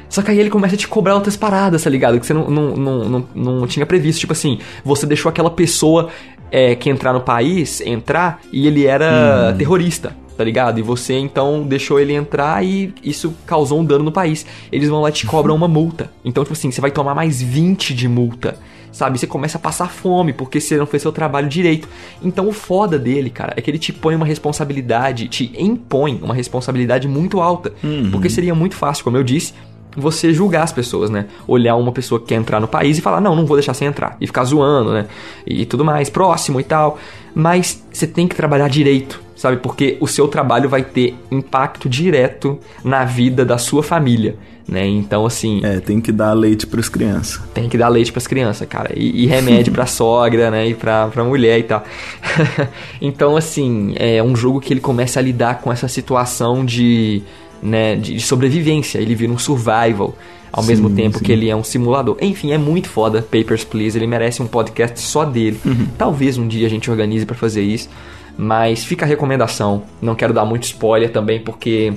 Só 0.09 0.23
que 0.23 0.31
aí 0.31 0.39
ele 0.39 0.49
começa 0.49 0.75
a 0.75 0.79
te 0.79 0.89
cobrar 0.89 1.15
outras 1.15 1.37
paradas, 1.37 1.83
tá 1.83 1.91
ligado? 1.91 2.19
Que 2.19 2.27
você 2.27 2.33
não, 2.33 2.49
não, 2.49 2.77
não, 2.77 3.29
não, 3.35 3.53
não 3.53 3.67
tinha 3.67 3.85
previsto. 3.85 4.21
Tipo 4.21 4.33
assim, 4.33 4.59
você 4.83 5.07
deixou 5.07 5.29
aquela 5.29 5.51
pessoa 5.51 6.09
é, 6.51 6.75
que 6.75 6.89
entrar 6.91 7.13
no 7.13 7.21
país 7.21 7.81
entrar 7.81 8.41
e 8.53 8.67
ele 8.67 8.87
era 8.87 9.55
terrorista, 9.57 10.17
tá 10.37 10.45
ligado? 10.45 10.79
E 10.79 10.83
você 10.83 11.15
então 11.15 11.63
deixou 11.63 11.99
ele 12.01 12.13
entrar 12.15 12.65
e 12.65 12.95
isso 13.03 13.35
causou 13.47 13.81
um 13.81 13.85
dano 13.85 14.05
no 14.05 14.13
país. 14.13 14.47
Eles 14.71 14.89
vão 14.89 15.01
lá 15.01 15.11
e 15.11 15.13
te 15.13 15.27
cobram 15.27 15.55
uma 15.55 15.69
multa. 15.69 16.11
Então, 16.25 16.45
tipo 16.45 16.53
assim, 16.53 16.71
você 16.71 16.81
vai 16.81 16.91
tomar 16.91 17.15
mais 17.15 17.43
20 17.43 17.95
de 17.95 18.09
multa. 18.09 18.57
Sabe, 18.91 19.19
você 19.19 19.27
começa 19.27 19.59
a 19.59 19.61
passar 19.61 19.91
fome 19.91 20.33
porque 20.33 20.61
você 20.61 20.77
não 20.77 20.87
fez 20.87 21.03
seu 21.03 21.13
trabalho 21.13 21.49
direito. 21.49 21.87
Então 22.23 22.49
o 22.49 22.53
foda 22.53 22.99
dele, 22.99 23.31
cara, 23.31 23.53
é 23.55 23.61
que 23.61 23.71
ele 23.71 23.79
te 23.79 23.93
põe 23.93 24.15
uma 24.15 24.25
responsabilidade, 24.27 25.29
te 25.29 25.53
impõe 25.59 26.19
uma 26.23 26.35
responsabilidade 26.35 27.07
muito 27.07 27.41
alta. 27.41 27.73
Porque 28.11 28.31
seria 28.31 28.55
muito 28.55 28.75
fácil, 28.75 29.05
como 29.05 29.17
eu 29.17 29.23
disse, 29.23 29.53
você 29.97 30.33
julgar 30.33 30.63
as 30.63 30.73
pessoas, 30.73 31.11
né? 31.11 31.27
Olhar 31.47 31.75
uma 31.77 31.93
pessoa 31.93 32.21
que 32.21 32.27
quer 32.27 32.35
entrar 32.37 32.61
no 32.61 32.69
país 32.69 32.99
e 32.99 33.01
falar, 33.01 33.21
não, 33.21 33.35
não 33.35 33.47
vou 33.47 33.57
deixar 33.57 33.75
você 33.75 33.85
entrar. 33.85 34.17
E 34.21 34.27
ficar 34.27 34.45
zoando, 34.45 34.93
né? 34.93 35.07
E 35.47 35.65
tudo 35.67 35.85
mais, 35.85 36.09
próximo 36.11 36.61
e 36.61 36.65
tal. 36.65 36.99
Mas 37.35 37.83
você 37.93 38.07
tem 38.07 38.27
que 38.29 38.35
trabalhar 38.37 38.69
direito, 38.69 39.21
sabe? 39.37 39.57
Porque 39.59 39.97
o 40.01 40.07
seu 40.07 40.29
trabalho 40.29 40.69
vai 40.69 40.83
ter 40.83 41.17
impacto 41.31 41.89
direto 41.89 42.59
na 42.85 43.05
vida 43.05 43.45
da 43.45 43.59
sua 43.59 43.83
família, 43.83 44.37
né? 44.69 44.87
Então, 44.87 45.25
assim, 45.25 45.61
É, 45.65 45.79
tem 45.81 46.01
que 46.01 46.11
dar 46.13 46.33
leite 46.33 46.67
pras 46.67 46.89
crianças. 46.89 47.41
tem 47.55 47.69
que 47.69 47.79
dar 47.79 47.89
leite 47.89 48.13
pras 48.13 48.27
crianças, 48.27 48.67
cara. 48.69 48.93
E, 48.97 49.25
e 49.25 49.27
remédio 49.27 49.73
pra 49.73 49.87
sogra, 49.87 50.51
né? 50.51 50.69
E 50.69 50.75
pra, 50.75 51.07
pra 51.09 51.25
mulher 51.25 51.59
e 51.59 51.63
tal. 51.65 51.85
então, 53.01 53.37
assim, 53.37 53.95
é 53.97 54.23
um 54.23 54.35
jogo 54.37 54.61
que 54.61 54.73
ele 54.73 54.81
começa 54.81 55.19
a 55.21 55.23
lidar 55.23 55.61
com 55.61 55.73
essa 55.73 55.89
situação 55.89 56.65
de, 56.65 57.23
né, 57.63 57.97
de, 57.97 58.15
de 58.15 58.21
sobrevivência. 58.21 58.99
Ele 58.99 59.15
vira 59.15 59.33
um 59.33 59.39
survival. 59.39 60.15
Ao 60.51 60.63
Sim, 60.63 60.69
mesmo 60.71 60.89
tempo 60.91 61.19
sim. 61.19 61.25
que 61.25 61.31
ele 61.31 61.51
é 61.51 61.55
um 61.55 61.63
simulador. 61.63 62.17
Enfim, 62.23 62.53
é 62.53 62.59
muito 62.59 62.89
foda 62.89 63.21
Papers, 63.21 63.65
Please. 63.65 63.99
Ele 63.99 64.07
merece 64.07 64.43
um 64.43 64.47
podcast 64.47 64.99
só 65.01 65.25
dele. 65.25 65.61
Talvez 65.99 66.39
um 66.39 66.49
dia 66.49 66.67
a 66.67 66.71
gente 66.71 66.91
organize 66.91 67.27
pra 67.27 67.37
fazer 67.37 67.63
isso. 67.63 67.91
Mas 68.37 68.83
fica 68.83 69.05
a 69.05 69.09
recomendação. 69.09 69.83
Não 70.01 70.15
quero 70.15 70.33
dar 70.33 70.47
muito 70.47 70.63
spoiler 70.63 71.11
também, 71.11 71.41
porque 71.41 71.93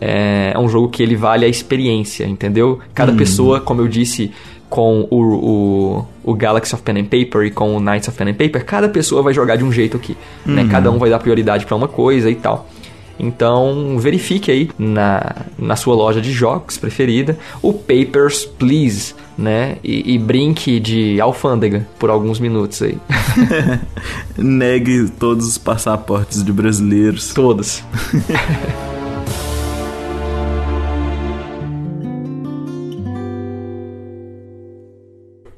é, 0.00 0.52
é 0.54 0.58
um 0.58 0.68
jogo 0.68 0.88
que 0.88 1.02
ele 1.02 1.14
vale 1.14 1.44
a 1.44 1.48
experiência, 1.48 2.24
entendeu? 2.24 2.78
Cada 2.94 3.12
pessoa, 3.12 3.60
como 3.60 3.82
eu 3.82 3.88
disse 3.88 4.32
com 4.70 5.06
o, 5.10 5.16
o, 5.16 6.06
o 6.24 6.34
Galaxy 6.34 6.74
of 6.74 6.82
Pen 6.84 7.00
and 7.00 7.04
Paper 7.04 7.42
e 7.42 7.50
com 7.50 7.76
o 7.76 7.80
Knights 7.80 8.08
of 8.08 8.16
Pen 8.16 8.28
and 8.30 8.34
Paper, 8.34 8.64
cada 8.64 8.88
pessoa 8.88 9.20
vai 9.20 9.34
jogar 9.34 9.56
de 9.56 9.64
um 9.64 9.72
jeito 9.72 9.96
aqui, 9.96 10.16
né? 10.46 10.68
Cada 10.70 10.90
um 10.90 10.98
vai 10.98 11.10
dar 11.10 11.18
prioridade 11.18 11.66
pra 11.66 11.76
uma 11.76 11.88
coisa 11.88 12.30
e 12.30 12.36
tal. 12.36 12.68
Então, 13.20 13.98
verifique 13.98 14.50
aí 14.50 14.70
na, 14.78 15.44
na 15.58 15.76
sua 15.76 15.94
loja 15.94 16.20
de 16.20 16.32
jogos 16.32 16.78
preferida 16.78 17.38
o 17.60 17.72
Papers, 17.72 18.44
Please, 18.44 19.14
né? 19.36 19.76
E, 19.84 20.14
e 20.14 20.18
brinque 20.18 20.80
de 20.80 21.20
alfândega 21.20 21.86
por 21.98 22.08
alguns 22.08 22.40
minutos 22.40 22.80
aí. 22.82 22.96
Negue 24.36 25.10
todos 25.10 25.46
os 25.46 25.58
passaportes 25.58 26.42
de 26.42 26.52
brasileiros. 26.52 27.34
Todos. 27.34 27.82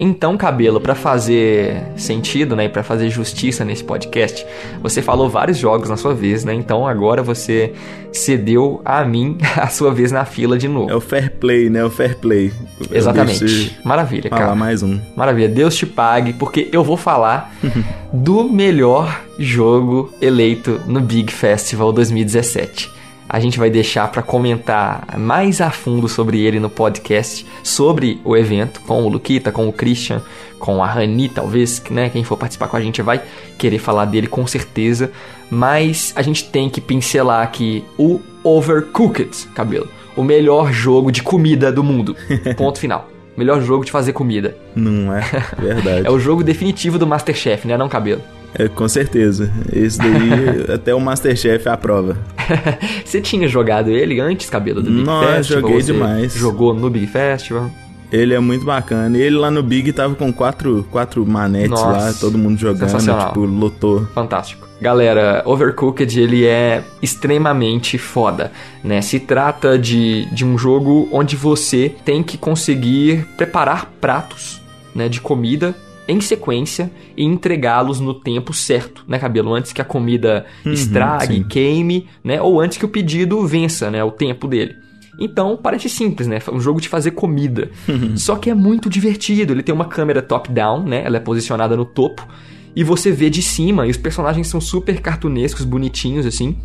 Então, 0.05 0.37
cabelo, 0.37 0.81
pra 0.81 0.97
fazer 0.97 1.81
sentido, 1.97 2.57
né, 2.57 2.65
e 2.65 2.69
para 2.69 2.83
fazer 2.83 3.09
justiça 3.09 3.65
nesse 3.65 3.85
podcast, 3.85 4.45
você 4.83 5.01
falou 5.01 5.31
vários 5.31 5.57
jogos 5.57 5.89
na 5.89 5.97
sua 5.97 6.13
vez, 6.13 6.45
né? 6.45 6.53
Então 6.53 6.85
agora 6.85 7.23
você 7.23 7.73
cedeu 8.13 8.83
a 8.85 9.05
mim 9.05 9.39
a 9.57 9.69
sua 9.69 9.95
vez 9.95 10.11
na 10.11 10.25
fila 10.25 10.59
de 10.59 10.67
novo. 10.67 10.91
É 10.91 10.97
o 10.97 11.01
fair 11.01 11.31
play, 11.31 11.71
né? 11.71 11.85
O 11.85 11.89
fair 11.89 12.17
play. 12.19 12.53
Eu 12.91 12.97
Exatamente. 12.97 13.79
Maravilha, 13.85 14.29
Falar 14.29 14.43
cara. 14.43 14.55
mais 14.57 14.83
um. 14.83 14.99
Maravilha, 15.15 15.49
Deus 15.49 15.77
te 15.77 15.87
pague, 15.87 16.33
porque 16.33 16.69
eu 16.73 16.83
vou 16.83 16.97
falar 16.97 17.55
do 18.13 18.43
melhor 18.43 19.21
jogo 19.39 20.13
eleito 20.21 20.81
no 20.85 21.01
Big 21.01 21.33
Festival 21.33 21.93
2017. 21.93 22.91
A 23.33 23.41
gente 23.41 23.59
vai 23.59 23.71
deixar 23.71 24.07
para 24.09 24.21
comentar 24.21 25.19
mais 25.19 25.63
a 25.63 25.71
fundo 25.71 26.07
sobre 26.07 26.39
ele 26.43 26.61
no 26.61 26.69
podcast, 26.69 27.47
sobre 27.63 28.21
o 28.27 28.37
evento, 28.37 28.83
com 28.83 29.03
o 29.05 29.09
Luquita, 29.09 29.51
com 29.51 29.67
o 29.67 29.73
Christian, 29.73 30.21
com 30.59 30.85
a 30.85 30.87
Rani, 30.87 31.31
talvez, 31.31 31.83
né? 31.91 32.11
Quem 32.11 32.23
for 32.23 32.37
participar 32.37 32.69
com 32.69 32.77
a 32.77 32.81
gente 32.83 33.01
vai 33.01 33.23
querer 33.57 33.79
falar 33.79 34.05
dele 34.05 34.27
com 34.27 34.47
certeza. 34.47 35.11
Mas 35.51 36.13
a 36.15 36.21
gente 36.21 36.45
tem 36.45 36.69
que 36.69 36.79
pincelar 36.79 37.43
aqui 37.43 37.83
o 37.97 38.21
Overcooked, 38.45 39.49
cabelo. 39.55 39.89
O 40.15 40.23
melhor 40.23 40.71
jogo 40.71 41.11
de 41.11 41.23
comida 41.23 41.73
do 41.73 41.83
mundo. 41.83 42.15
Ponto 42.55 42.79
final. 42.79 43.09
Melhor 43.35 43.63
jogo 43.63 43.83
de 43.83 43.91
fazer 43.91 44.13
comida. 44.13 44.59
Não 44.77 45.17
é? 45.17 45.23
Verdade. 45.59 46.07
É 46.07 46.11
o 46.11 46.19
jogo 46.19 46.45
definitivo 46.45 46.99
do 46.99 47.07
Masterchef, 47.07 47.67
né? 47.67 47.79
Não, 47.79 47.89
cabelo. 47.89 48.21
É, 48.55 48.69
com 48.69 48.89
certeza. 48.89 49.51
Esse 49.73 49.99
daí, 49.99 50.67
até 50.75 50.95
o 50.95 51.01
Masterchef 51.01 51.69
aprova. 51.69 52.17
Você 53.05 53.21
tinha 53.21 53.49
jogado 53.49 53.91
ele 53.91 54.21
antes, 54.21 54.51
cabelo, 54.51 54.83
do 54.83 54.91
Big 54.91 55.05
Nossa, 55.05 55.37
Festival? 55.37 55.61
joguei 55.63 55.83
demais. 55.83 56.35
Jogou 56.35 56.75
no 56.75 56.91
Big 56.91 57.07
Festival? 57.07 57.71
Ele 58.13 58.35
é 58.35 58.39
muito 58.39 58.65
bacana. 58.65 59.17
Ele 59.17 59.37
lá 59.37 59.51
no 59.51 59.63
Big 59.63 59.91
tava 59.93 60.15
com 60.15 60.31
quatro, 60.31 60.87
quatro 60.91 61.27
manetes 61.27 61.71
Nossa, 61.71 61.87
lá, 61.87 62.13
todo 62.13 62.37
mundo 62.37 62.59
jogando, 62.59 62.99
tipo, 62.99 63.41
lotou. 63.41 64.07
Fantástico. 64.15 64.69
Galera, 64.83 65.43
Overcooked 65.47 66.21
ele 66.21 66.45
é 66.45 66.83
extremamente 67.01 67.97
foda, 67.97 68.53
né? 68.83 69.01
Se 69.01 69.21
trata 69.21 69.79
de, 69.79 70.27
de 70.35 70.45
um 70.45 70.59
jogo 70.59 71.09
onde 71.13 71.37
você 71.37 71.95
tem 72.05 72.23
que 72.23 72.37
conseguir 72.37 73.25
preparar 73.37 73.91
pratos, 74.01 74.61
né, 74.95 75.09
de 75.09 75.21
comida 75.21 75.75
em 76.13 76.21
sequência 76.21 76.91
e 77.17 77.25
entregá-los 77.25 77.99
no 77.99 78.15
tempo 78.15 78.53
certo, 78.53 79.05
né, 79.09 79.19
cabelo? 79.19 79.53
Antes 79.55 79.73
que 79.73 79.81
a 79.81 79.85
comida 79.85 80.47
estrague, 80.65 81.37
sim. 81.37 81.43
queime, 81.43 82.07
né? 82.23 82.41
Ou 82.41 82.61
antes 82.61 82.79
que 82.79 82.85
o 82.85 82.89
pedido 82.89 83.45
vença, 83.47 83.91
né? 83.91 84.05
O 84.05 84.11
tempo 84.11 84.47
dele. 84.47 84.77
Então, 85.19 85.59
parece 85.61 85.89
simples, 85.89 86.27
né? 86.27 86.39
Um 86.51 86.61
jogo 86.61 86.81
de 86.81 86.89
fazer 86.89 87.13
comida. 87.13 87.71
Só 88.17 88.37
que 88.37 88.51
é 88.51 88.55
muito 88.55 88.89
divertido. 88.89 89.53
Ele 89.53 89.63
tem 89.63 89.75
uma 89.75 89.85
câmera 89.85 90.23
top-down, 90.23 90.85
né? 90.85 91.03
Ela 91.05 91.19
é 91.19 91.21
posicionada 91.21 91.77
no 91.77 91.85
topo. 91.85 92.27
E 92.75 92.83
você 92.83 93.13
vê 93.13 93.29
de 93.29 93.43
cima, 93.43 93.87
e 93.87 93.91
os 93.91 93.99
personagens 93.99 94.49
são 94.49 94.61
super 94.61 95.01
cartunescos, 95.01 95.65
bonitinhos, 95.65 96.25
assim. 96.25 96.57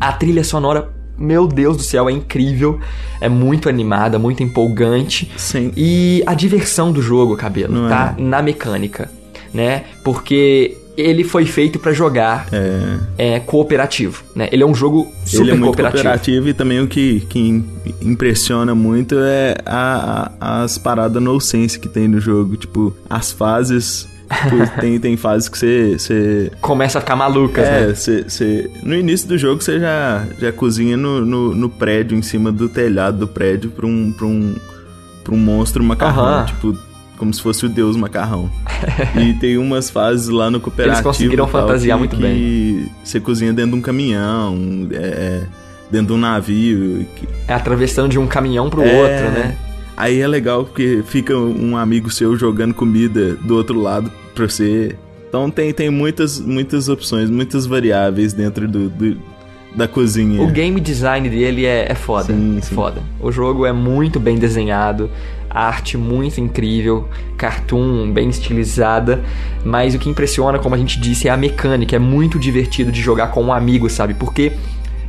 A 0.00 0.12
trilha 0.12 0.42
sonora, 0.42 0.90
meu 1.18 1.46
Deus 1.46 1.76
do 1.76 1.82
céu, 1.82 2.08
é 2.08 2.12
incrível. 2.12 2.78
É 3.20 3.28
muito 3.28 3.68
animada, 3.68 4.18
muito 4.18 4.42
empolgante. 4.42 5.30
Sim. 5.36 5.72
E 5.76 6.22
a 6.26 6.34
diversão 6.34 6.92
do 6.92 7.00
jogo, 7.02 7.36
cabelo, 7.36 7.72
Não 7.74 7.88
tá 7.88 8.14
é? 8.16 8.20
na 8.22 8.42
mecânica, 8.42 9.10
né? 9.54 9.84
Porque 10.04 10.76
ele 10.96 11.24
foi 11.24 11.44
feito 11.44 11.78
pra 11.78 11.92
jogar 11.92 12.46
é, 13.18 13.38
cooperativo, 13.40 14.22
né? 14.34 14.48
Ele 14.50 14.62
é 14.62 14.66
um 14.66 14.74
jogo 14.74 15.12
super 15.26 15.42
Ele 15.42 15.50
é 15.50 15.54
muito 15.54 15.64
cooperativo. 15.66 16.02
cooperativo 16.02 16.48
e 16.48 16.54
também 16.54 16.80
o 16.80 16.86
que, 16.86 17.20
que 17.28 17.38
im- 17.38 17.64
impressiona 18.00 18.74
muito 18.74 19.14
é 19.18 19.56
a- 19.66 20.30
a- 20.40 20.62
as 20.62 20.78
paradas 20.78 21.22
no 21.22 21.38
sense 21.40 21.78
que 21.78 21.86
tem 21.88 22.08
no 22.08 22.18
jogo. 22.20 22.56
Tipo, 22.56 22.94
as 23.10 23.30
fases. 23.30 24.08
Tipo, 24.26 24.80
tem, 24.80 24.98
tem 24.98 25.16
fases 25.16 25.48
que 25.48 25.56
você. 25.58 25.96
você 25.98 26.52
Começa 26.60 26.98
a 26.98 27.00
ficar 27.00 27.16
malucas, 27.16 27.64
é, 27.66 27.86
né? 27.86 27.94
você, 27.94 28.22
você- 28.24 28.70
no 28.82 28.94
início 28.94 29.28
do 29.28 29.38
jogo 29.38 29.62
você 29.62 29.78
já, 29.80 30.24
já 30.38 30.52
cozinha 30.52 30.96
no, 30.96 31.24
no, 31.24 31.54
no 31.54 31.68
prédio, 31.68 32.16
em 32.16 32.22
cima 32.22 32.50
do 32.52 32.68
telhado 32.68 33.18
do 33.18 33.28
prédio, 33.28 33.70
pra 33.70 33.86
um, 33.86 34.12
pra 34.12 34.26
um, 34.26 34.54
pra 35.24 35.34
um 35.34 35.38
monstro 35.38 35.82
macarrão. 35.84 36.24
Aham. 36.24 36.44
Tipo, 36.46 36.78
como 37.16 37.32
se 37.32 37.40
fosse 37.40 37.64
o 37.64 37.68
deus 37.68 37.96
macarrão. 37.96 38.50
e 39.18 39.32
tem 39.40 39.56
umas 39.56 39.88
fases 39.88 40.28
lá 40.28 40.50
no 40.50 40.60
cooperativo. 40.60 41.02
conseguiram 41.04 41.46
e 41.46 41.50
tal, 41.50 41.62
fantasiar 41.62 41.96
que- 41.96 41.98
muito 42.00 42.16
que 42.16 42.88
Você 43.02 43.18
cozinha 43.20 43.52
dentro 43.52 43.70
de 43.72 43.76
um 43.78 43.80
caminhão, 43.80 44.86
é, 44.92 45.42
dentro 45.90 46.08
de 46.08 46.12
um 46.12 46.18
navio. 46.18 47.06
que- 47.16 47.26
É 47.48 47.54
atravessando 47.54 48.08
de 48.10 48.18
um 48.18 48.26
caminhão 48.26 48.68
pro 48.68 48.82
É. 48.82 48.92
outro, 48.92 49.30
né? 49.30 49.56
Aí 49.96 50.20
é 50.20 50.26
legal 50.28 50.64
porque 50.64 51.02
fica 51.06 51.36
um 51.36 51.76
amigo 51.76 52.10
seu 52.10 52.36
jogando 52.36 52.74
comida 52.74 53.34
do 53.36 53.56
outro 53.56 53.80
lado 53.80 54.10
pra 54.34 54.46
você. 54.48 54.94
Então 55.28 55.50
tem, 55.50 55.72
tem 55.72 55.90
muitas, 55.90 56.38
muitas 56.38 56.88
opções, 56.88 57.30
muitas 57.30 57.66
variáveis 57.66 58.32
dentro 58.32 58.68
do, 58.68 58.88
do- 58.90 59.16
da 59.74 59.86
cozinha. 59.88 60.40
O 60.42 60.46
game 60.48 60.80
design 60.80 61.28
dele 61.28 61.66
é, 61.66 61.90
é 61.90 61.94
foda. 61.94 62.32
Sim, 62.32 62.56
é 62.58 62.60
sim. 62.62 62.74
foda. 62.74 63.02
O 63.20 63.30
jogo 63.30 63.66
é 63.66 63.72
muito 63.72 64.18
bem 64.18 64.38
desenhado, 64.38 65.10
a 65.50 65.66
arte 65.66 65.98
muito 65.98 66.40
incrível, 66.40 67.08
cartoon 67.36 68.10
bem 68.10 68.28
estilizada, 68.30 69.22
mas 69.64 69.94
o 69.94 69.98
que 69.98 70.08
impressiona, 70.08 70.58
como 70.58 70.74
a 70.74 70.78
gente 70.78 70.98
disse, 70.98 71.28
é 71.28 71.30
a 71.30 71.36
mecânica. 71.36 71.94
É 71.96 71.98
muito 71.98 72.38
divertido 72.38 72.90
de 72.90 73.00
jogar 73.02 73.28
com 73.28 73.42
um 73.44 73.52
amigo, 73.52 73.88
sabe? 73.90 74.14
Porque 74.14 74.52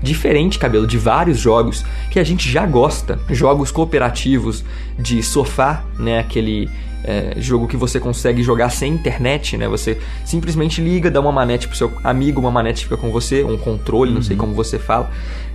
diferente, 0.02 0.60
cabelo, 0.60 0.88
de 0.88 0.98
vários 0.98 1.38
jogos 1.38 1.86
que 2.12 2.20
a 2.20 2.24
gente 2.24 2.50
já 2.50 2.66
gosta, 2.66 3.20
jogos 3.30 3.72
cooperativos 3.72 4.64
de 4.98 5.22
sofá, 5.24 5.84
né? 5.98 6.20
Aquele 6.20 6.70
é, 7.04 7.36
jogo 7.38 7.68
que 7.68 7.78
você 7.78 8.00
consegue 8.00 8.44
jogar 8.44 8.70
sem 8.70 8.94
internet, 8.94 9.58
né? 9.58 9.68
Você 9.68 9.98
simplesmente 10.26 10.82
liga, 10.82 11.10
dá 11.10 11.20
uma 11.20 11.32
manete 11.32 11.68
pro 11.68 11.78
seu 11.78 11.92
amigo, 12.04 12.40
uma 12.40 12.52
manete 12.52 12.84
fica 12.84 12.98
com 12.98 13.12
você, 13.12 13.44
um 13.44 13.58
controle, 13.58 14.12
não 14.12 14.22
sei 14.22 14.36
como 14.36 14.54
você 14.54 14.78
fala, 14.78 15.10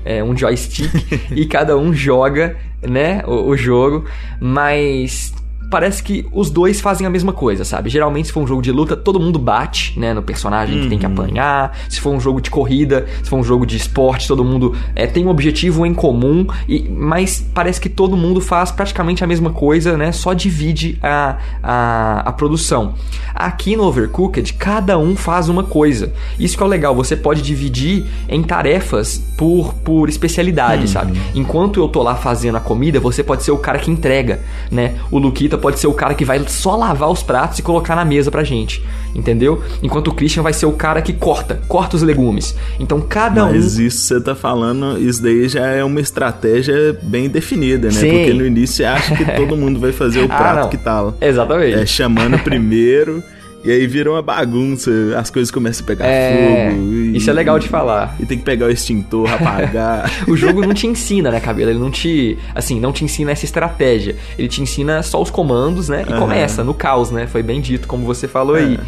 é, 0.05 0.23
um 0.23 0.37
joystick, 0.37 0.91
e 1.31 1.47
cada 1.47 1.77
um 1.77 1.93
joga, 1.93 2.57
né? 2.83 3.23
O, 3.27 3.49
o 3.49 3.57
jogo, 3.57 4.05
mas 4.41 5.33
parece 5.73 6.03
que 6.03 6.27
os 6.31 6.51
dois 6.51 6.83
fazem 6.83 7.07
a 7.07 7.11
mesma 7.11 7.33
coisa, 7.33 7.65
sabe? 7.65 7.89
Geralmente, 7.89 8.27
se 8.27 8.33
for 8.33 8.43
um 8.43 8.47
jogo 8.47 8.61
de 8.61 8.71
luta, 8.71 8.95
todo 8.95 9.19
mundo 9.19 9.39
bate, 9.39 9.99
né, 9.99 10.13
no 10.13 10.23
personagem 10.23 10.83
que 10.83 10.89
tem 10.91 10.99
que 10.99 11.07
apanhar. 11.07 11.75
Se 11.89 11.99
for 11.99 12.11
um 12.11 12.21
jogo 12.21 12.43
de 12.43 12.51
corrida, 12.51 13.07
se 13.23 13.31
for 13.31 13.39
um 13.39 13.43
jogo 13.43 13.65
de 13.65 13.79
esporte, 13.79 14.29
todo 14.29 14.45
mundo 14.45 14.77
é, 14.95 15.07
tem 15.07 15.25
um 15.25 15.31
objetivo 15.31 15.87
em 15.87 15.95
comum, 15.95 16.47
e, 16.69 16.87
mas 16.91 17.41
parece 17.55 17.81
que 17.81 17.89
todo 17.89 18.19
mundo 18.19 18.39
faz 18.39 18.71
praticamente 18.71 19.25
a 19.25 19.27
mesma 19.27 19.51
coisa, 19.51 19.97
né? 19.97 20.13
Só 20.13 20.35
divide 20.35 20.99
a, 21.03 21.39
a, 21.63 22.21
a 22.27 22.33
produção. 22.33 22.95
Aqui 23.35 23.75
no 23.75 23.85
Overcooked, 23.85 24.53
cada 24.55 24.99
um 24.99 25.17
faz 25.17 25.49
uma 25.49 25.65
coisa. 25.65 26.13
Isso 26.39 26.55
que 26.55 26.63
é 26.63 26.67
o 26.67 26.69
legal, 26.69 26.95
você 26.95 27.17
pode 27.17 27.41
dividir 27.41 28.05
em 28.29 28.43
tarefas 28.43 29.25
por, 29.43 29.75
por 29.75 30.09
especialidade, 30.09 30.89
sabe? 30.89 31.21
Enquanto 31.35 31.81
eu 31.81 31.89
tô 31.89 32.01
lá 32.01 32.15
fazendo 32.15 32.57
a 32.59 32.61
comida, 32.61 33.01
você 33.01 33.25
pode 33.25 33.43
ser 33.43 33.51
o 33.51 33.59
cara 33.59 33.77
que 33.81 33.91
entrega, 33.91 34.39
né? 34.71 34.95
O 35.11 35.19
Luquita 35.19 35.59
pode 35.59 35.81
ser 35.81 35.89
o 35.89 35.93
cara 35.93 36.15
que 36.15 36.25
vai 36.25 36.39
só 36.47 36.77
lavar 36.77 37.11
os 37.11 37.25
pratos 37.25 37.59
e 37.59 37.63
colocar 37.63 37.97
na 37.97 38.05
mesa 38.05 38.31
pra 38.31 38.45
gente, 38.45 38.85
entendeu? 39.13 39.61
Enquanto 39.83 40.09
o 40.09 40.15
Christian 40.15 40.45
vai 40.45 40.53
ser 40.53 40.67
o 40.67 40.73
cara 40.73 41.03
que 41.03 41.13
corta, 41.13 41.61
corta 41.67 41.97
os 41.97 42.03
legumes. 42.03 42.55
Então 42.79 43.01
cada 43.01 43.47
Mas 43.47 43.77
um 43.77 43.83
isso 43.83 43.97
que 43.97 44.15
você 44.15 44.21
tá 44.21 44.37
falando, 44.37 44.97
isso 44.97 45.21
daí 45.21 45.49
já 45.49 45.67
é 45.67 45.83
uma 45.83 45.99
estratégia 46.01 46.97
bem 47.03 47.29
definida, 47.29 47.89
né? 47.89 47.95
Sim. 47.95 48.11
Porque 48.13 48.33
no 48.33 48.47
início 48.47 48.77
você 48.77 48.85
acha 48.85 49.17
que 49.17 49.25
todo 49.35 49.57
mundo 49.57 49.81
vai 49.81 49.91
fazer 49.91 50.21
o 50.21 50.27
Ah, 50.31 50.37
prato 50.37 50.61
não. 50.61 50.69
que 50.69 50.77
tá 50.77 51.01
lá. 51.01 51.15
Exatamente. 51.21 51.75
É, 51.81 51.85
chamando 51.85 52.39
primeiro, 52.39 53.21
e 53.65 53.71
aí 53.71 53.87
vira 53.87 54.11
uma 54.11 54.21
bagunça, 54.23 54.91
as 55.17 55.31
coisas 55.31 55.51
começam 55.51 55.85
a 55.85 55.87
pegar 55.87 56.07
É, 56.07 56.71
fogo. 56.71 56.83
e- 56.93 57.17
isso 57.17 57.31
é 57.31 57.33
legal 57.33 57.59
de 57.59 57.69
falar. 57.69 58.17
E 58.19 58.27
tem 58.27 58.39
que 58.39 58.45
pegar 58.45 58.67
o 58.67 58.71
extintor, 58.71 59.33
apagar. 59.33 60.11
O 60.29 60.37
jogo 60.37 60.61
não 60.67 60.75
te 60.75 60.87
ensina, 60.87 61.31
né, 61.31 61.39
cabelo? 61.41 61.71
Ele 61.71 61.79
não 61.79 61.91
te. 61.91 62.37
Assim, 62.55 62.81
não 62.81 62.93
te 62.93 63.05
ensina 63.05 63.31
essa 63.31 63.45
estratégia. 63.45 64.17
Ele 64.39 64.49
te 64.49 64.61
ensina 64.63 65.03
só 65.03 65.21
os 65.23 65.31
comandos, 65.31 65.89
né? 65.89 66.05
E 66.09 66.11
Aham. 66.13 66.19
começa 66.21 66.65
no 66.65 66.75
caos, 66.75 67.11
né? 67.11 67.27
Foi 67.27 67.43
bem 67.43 67.61
dito, 67.61 67.87
como 67.87 68.05
você 68.05 68.27
falou 68.27 68.57
aí. 68.57 68.79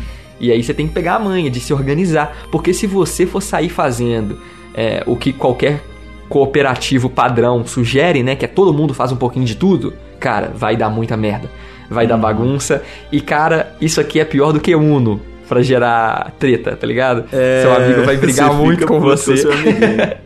E 0.40 0.50
aí 0.50 0.62
você 0.62 0.74
tem 0.74 0.88
que 0.88 0.92
pegar 0.94 1.14
a 1.14 1.18
manha 1.20 1.48
de 1.50 1.60
se 1.60 1.72
organizar. 1.72 2.36
Porque 2.50 2.74
se 2.74 2.86
você 2.86 3.24
for 3.26 3.40
sair 3.40 3.68
fazendo 3.68 4.38
é, 4.74 5.02
o 5.06 5.14
que 5.16 5.32
qualquer 5.32 5.80
cooperativo 6.28 7.08
padrão 7.08 7.64
sugere, 7.66 8.22
né? 8.22 8.34
Que 8.34 8.44
é 8.44 8.48
todo 8.48 8.72
mundo 8.74 8.92
faz 8.94 9.12
um 9.12 9.16
pouquinho 9.16 9.44
de 9.44 9.54
tudo, 9.54 9.92
cara, 10.18 10.52
vai 10.54 10.76
dar 10.76 10.90
muita 10.90 11.16
merda. 11.16 11.48
Vai 11.94 12.04
Uhum. 12.04 12.08
dar 12.10 12.16
bagunça. 12.18 12.82
E, 13.10 13.20
cara, 13.20 13.74
isso 13.80 14.00
aqui 14.00 14.20
é 14.20 14.24
pior 14.24 14.52
do 14.52 14.60
que 14.60 14.74
Uno. 14.74 15.20
Pra 15.48 15.62
gerar 15.62 16.32
treta, 16.38 16.74
tá 16.74 16.86
ligado? 16.86 17.24
É, 17.30 17.60
Seu 17.62 17.74
amigo 17.74 18.02
vai 18.04 18.16
brigar 18.16 18.52
muito 18.54 18.86
com 18.86 18.98
você. 19.00 19.34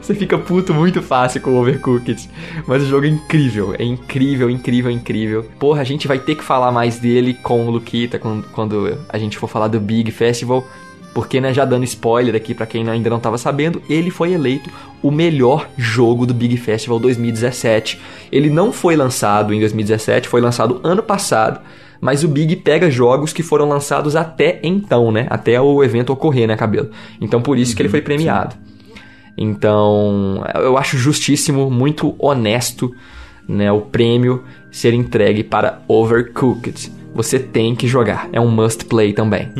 Você 0.00 0.14
fica 0.14 0.38
puto 0.38 0.72
muito 0.72 1.02
fácil 1.02 1.40
com 1.40 1.50
o 1.50 1.60
Overcooked. 1.60 2.28
Mas 2.66 2.82
o 2.82 2.86
jogo 2.86 3.04
é 3.06 3.08
incrível. 3.10 3.74
É 3.78 3.84
incrível, 3.84 4.48
incrível, 4.48 4.90
incrível. 4.90 5.44
Porra, 5.58 5.82
a 5.82 5.84
gente 5.84 6.08
vai 6.08 6.18
ter 6.18 6.34
que 6.34 6.42
falar 6.44 6.72
mais 6.72 6.98
dele 6.98 7.34
com 7.42 7.66
o 7.66 7.70
Luquita 7.70 8.18
quando, 8.18 8.44
quando 8.52 8.98
a 9.08 9.18
gente 9.18 9.36
for 9.36 9.46
falar 9.48 9.68
do 9.68 9.78
Big 9.78 10.10
Festival. 10.10 10.66
Porque, 11.14 11.40
né, 11.40 11.54
já 11.54 11.64
dando 11.64 11.84
spoiler 11.84 12.34
aqui 12.34 12.52
pra 12.52 12.66
quem 12.66 12.88
ainda 12.88 13.08
não 13.08 13.20
tava 13.20 13.38
sabendo, 13.38 13.80
ele 13.88 14.10
foi 14.10 14.32
eleito 14.32 14.68
o 15.00 15.12
melhor 15.12 15.68
jogo 15.78 16.26
do 16.26 16.34
Big 16.34 16.56
Festival 16.56 16.98
2017. 16.98 18.00
Ele 18.32 18.50
não 18.50 18.72
foi 18.72 18.96
lançado 18.96 19.54
em 19.54 19.60
2017, 19.60 20.28
foi 20.28 20.40
lançado 20.40 20.80
ano 20.82 21.02
passado. 21.02 21.60
Mas 22.00 22.24
o 22.24 22.28
Big 22.28 22.56
pega 22.56 22.90
jogos 22.90 23.32
que 23.32 23.42
foram 23.42 23.68
lançados 23.68 24.16
até 24.16 24.58
então, 24.62 25.12
né? 25.12 25.26
Até 25.30 25.58
o 25.60 25.82
evento 25.84 26.12
ocorrer, 26.12 26.48
né, 26.48 26.56
Cabelo? 26.56 26.90
Então 27.20 27.40
por 27.40 27.56
isso 27.56 27.76
que 27.76 27.80
ele 27.80 27.88
foi 27.88 28.02
premiado. 28.02 28.56
Então, 29.36 30.44
eu 30.56 30.76
acho 30.76 30.96
justíssimo, 30.96 31.70
muito 31.70 32.14
honesto, 32.18 32.94
né, 33.48 33.70
o 33.70 33.80
prêmio 33.80 34.44
ser 34.70 34.94
entregue 34.94 35.42
para 35.42 35.80
Overcooked. 35.88 36.92
Você 37.14 37.38
tem 37.38 37.74
que 37.74 37.86
jogar, 37.86 38.28
é 38.32 38.40
um 38.40 38.50
must 38.50 38.84
play 38.84 39.12
também. 39.12 39.50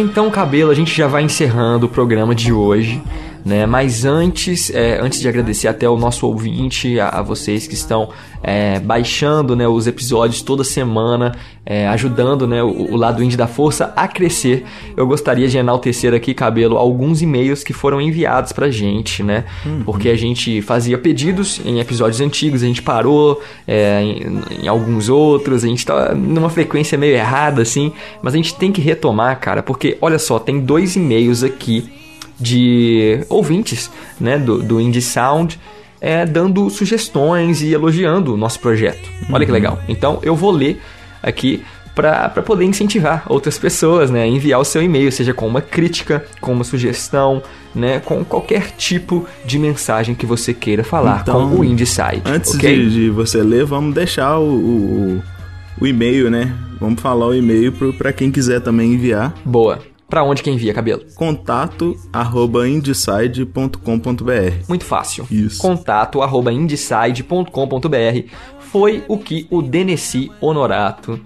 Então, 0.00 0.30
cabelo, 0.30 0.70
a 0.70 0.74
gente 0.74 0.96
já 0.96 1.06
vai 1.06 1.22
encerrando 1.22 1.84
o 1.84 1.88
programa 1.88 2.34
de 2.34 2.50
hoje, 2.50 3.02
né? 3.44 3.66
Mas 3.66 4.04
antes, 4.04 4.70
é, 4.70 5.00
antes 5.00 5.20
de 5.20 5.28
agradecer 5.28 5.68
até 5.68 5.88
o 5.88 5.96
nosso 5.96 6.26
ouvinte, 6.26 6.98
a, 6.98 7.08
a 7.08 7.22
vocês 7.22 7.66
que 7.66 7.74
estão 7.74 8.10
é, 8.42 8.78
baixando, 8.80 9.54
né, 9.54 9.68
os 9.68 9.86
episódios 9.86 10.42
toda 10.42 10.64
semana, 10.64 11.32
é, 11.64 11.86
ajudando, 11.88 12.46
né, 12.46 12.62
o, 12.62 12.92
o 12.92 12.96
lado 12.96 13.22
indie 13.22 13.36
da 13.36 13.46
força 13.46 13.92
a 13.96 14.08
crescer, 14.08 14.64
eu 14.96 15.06
gostaria 15.06 15.48
de 15.48 15.58
enaltecer 15.58 16.14
aqui, 16.14 16.32
cabelo, 16.34 16.76
alguns 16.76 17.22
e-mails 17.22 17.62
que 17.62 17.72
foram 17.72 18.00
enviados 18.00 18.52
pra 18.52 18.70
gente, 18.70 19.22
né? 19.22 19.44
Porque 19.84 20.08
a 20.08 20.16
gente 20.16 20.62
fazia 20.62 20.96
pedidos 20.96 21.60
em 21.64 21.80
episódios 21.80 22.20
antigos, 22.20 22.62
a 22.62 22.66
gente 22.66 22.82
parou 22.82 23.42
é, 23.66 24.02
em, 24.02 24.64
em 24.64 24.68
alguns 24.68 25.08
outros, 25.08 25.64
a 25.64 25.66
gente 25.66 25.84
tá 25.84 26.14
numa 26.14 26.50
frequência 26.50 26.96
meio 26.96 27.14
errada, 27.14 27.62
assim, 27.62 27.92
mas 28.22 28.34
a 28.34 28.36
gente 28.36 28.54
tem 28.54 28.72
que 28.72 28.80
retomar, 28.80 29.38
cara, 29.38 29.62
porque 29.62 29.98
olha 30.00 30.18
só, 30.18 30.38
tem 30.38 30.60
dois 30.60 30.96
e-mails 30.96 31.42
aqui 31.42 31.99
de 32.40 33.24
ouvintes, 33.28 33.90
né, 34.18 34.38
do, 34.38 34.62
do 34.62 34.80
Indie 34.80 35.02
Sound, 35.02 35.58
é, 36.00 36.24
dando 36.24 36.70
sugestões 36.70 37.60
e 37.60 37.72
elogiando 37.72 38.32
o 38.34 38.36
nosso 38.36 38.58
projeto. 38.60 39.08
Olha 39.30 39.44
que 39.44 39.52
legal. 39.52 39.78
Então 39.86 40.18
eu 40.22 40.34
vou 40.34 40.50
ler 40.50 40.80
aqui 41.22 41.62
para 41.94 42.30
poder 42.42 42.64
incentivar 42.64 43.24
outras 43.28 43.58
pessoas, 43.58 44.10
né, 44.10 44.22
a 44.22 44.26
enviar 44.26 44.58
o 44.58 44.64
seu 44.64 44.82
e-mail, 44.82 45.12
seja 45.12 45.34
com 45.34 45.46
uma 45.46 45.60
crítica, 45.60 46.24
com 46.40 46.52
uma 46.52 46.64
sugestão, 46.64 47.42
né, 47.74 48.00
com 48.00 48.24
qualquer 48.24 48.70
tipo 48.78 49.26
de 49.44 49.58
mensagem 49.58 50.14
que 50.14 50.24
você 50.24 50.54
queira 50.54 50.82
falar 50.82 51.20
Então, 51.20 51.50
com 51.50 51.56
o 51.56 51.64
Indie 51.64 51.84
Site, 51.84 52.22
Antes 52.24 52.54
ok? 52.54 52.74
de, 52.74 52.90
de 52.90 53.10
você 53.10 53.42
ler, 53.42 53.66
vamos 53.66 53.94
deixar 53.94 54.38
o, 54.38 54.48
o, 54.50 55.22
o 55.78 55.86
e-mail, 55.86 56.30
né? 56.30 56.54
Vamos 56.80 57.02
falar 57.02 57.26
o 57.26 57.34
e-mail 57.34 57.72
pra 57.98 58.10
quem 58.12 58.30
quiser 58.30 58.60
também 58.60 58.94
enviar. 58.94 59.34
Boa. 59.44 59.80
Pra 60.10 60.24
onde 60.24 60.42
que 60.42 60.50
envia, 60.50 60.74
cabelo? 60.74 61.04
Contato 61.14 61.96
arroba 62.12 62.68
indecide.com.br. 62.68 64.64
Muito 64.68 64.84
fácil. 64.84 65.24
Isso. 65.30 65.62
Contato 65.62 66.20
arroba 66.20 66.52
indecide.com.br 66.52 68.28
foi 68.58 69.04
o 69.06 69.16
que 69.16 69.46
o 69.50 69.62
Deneci 69.62 70.30
Honorato 70.40 71.20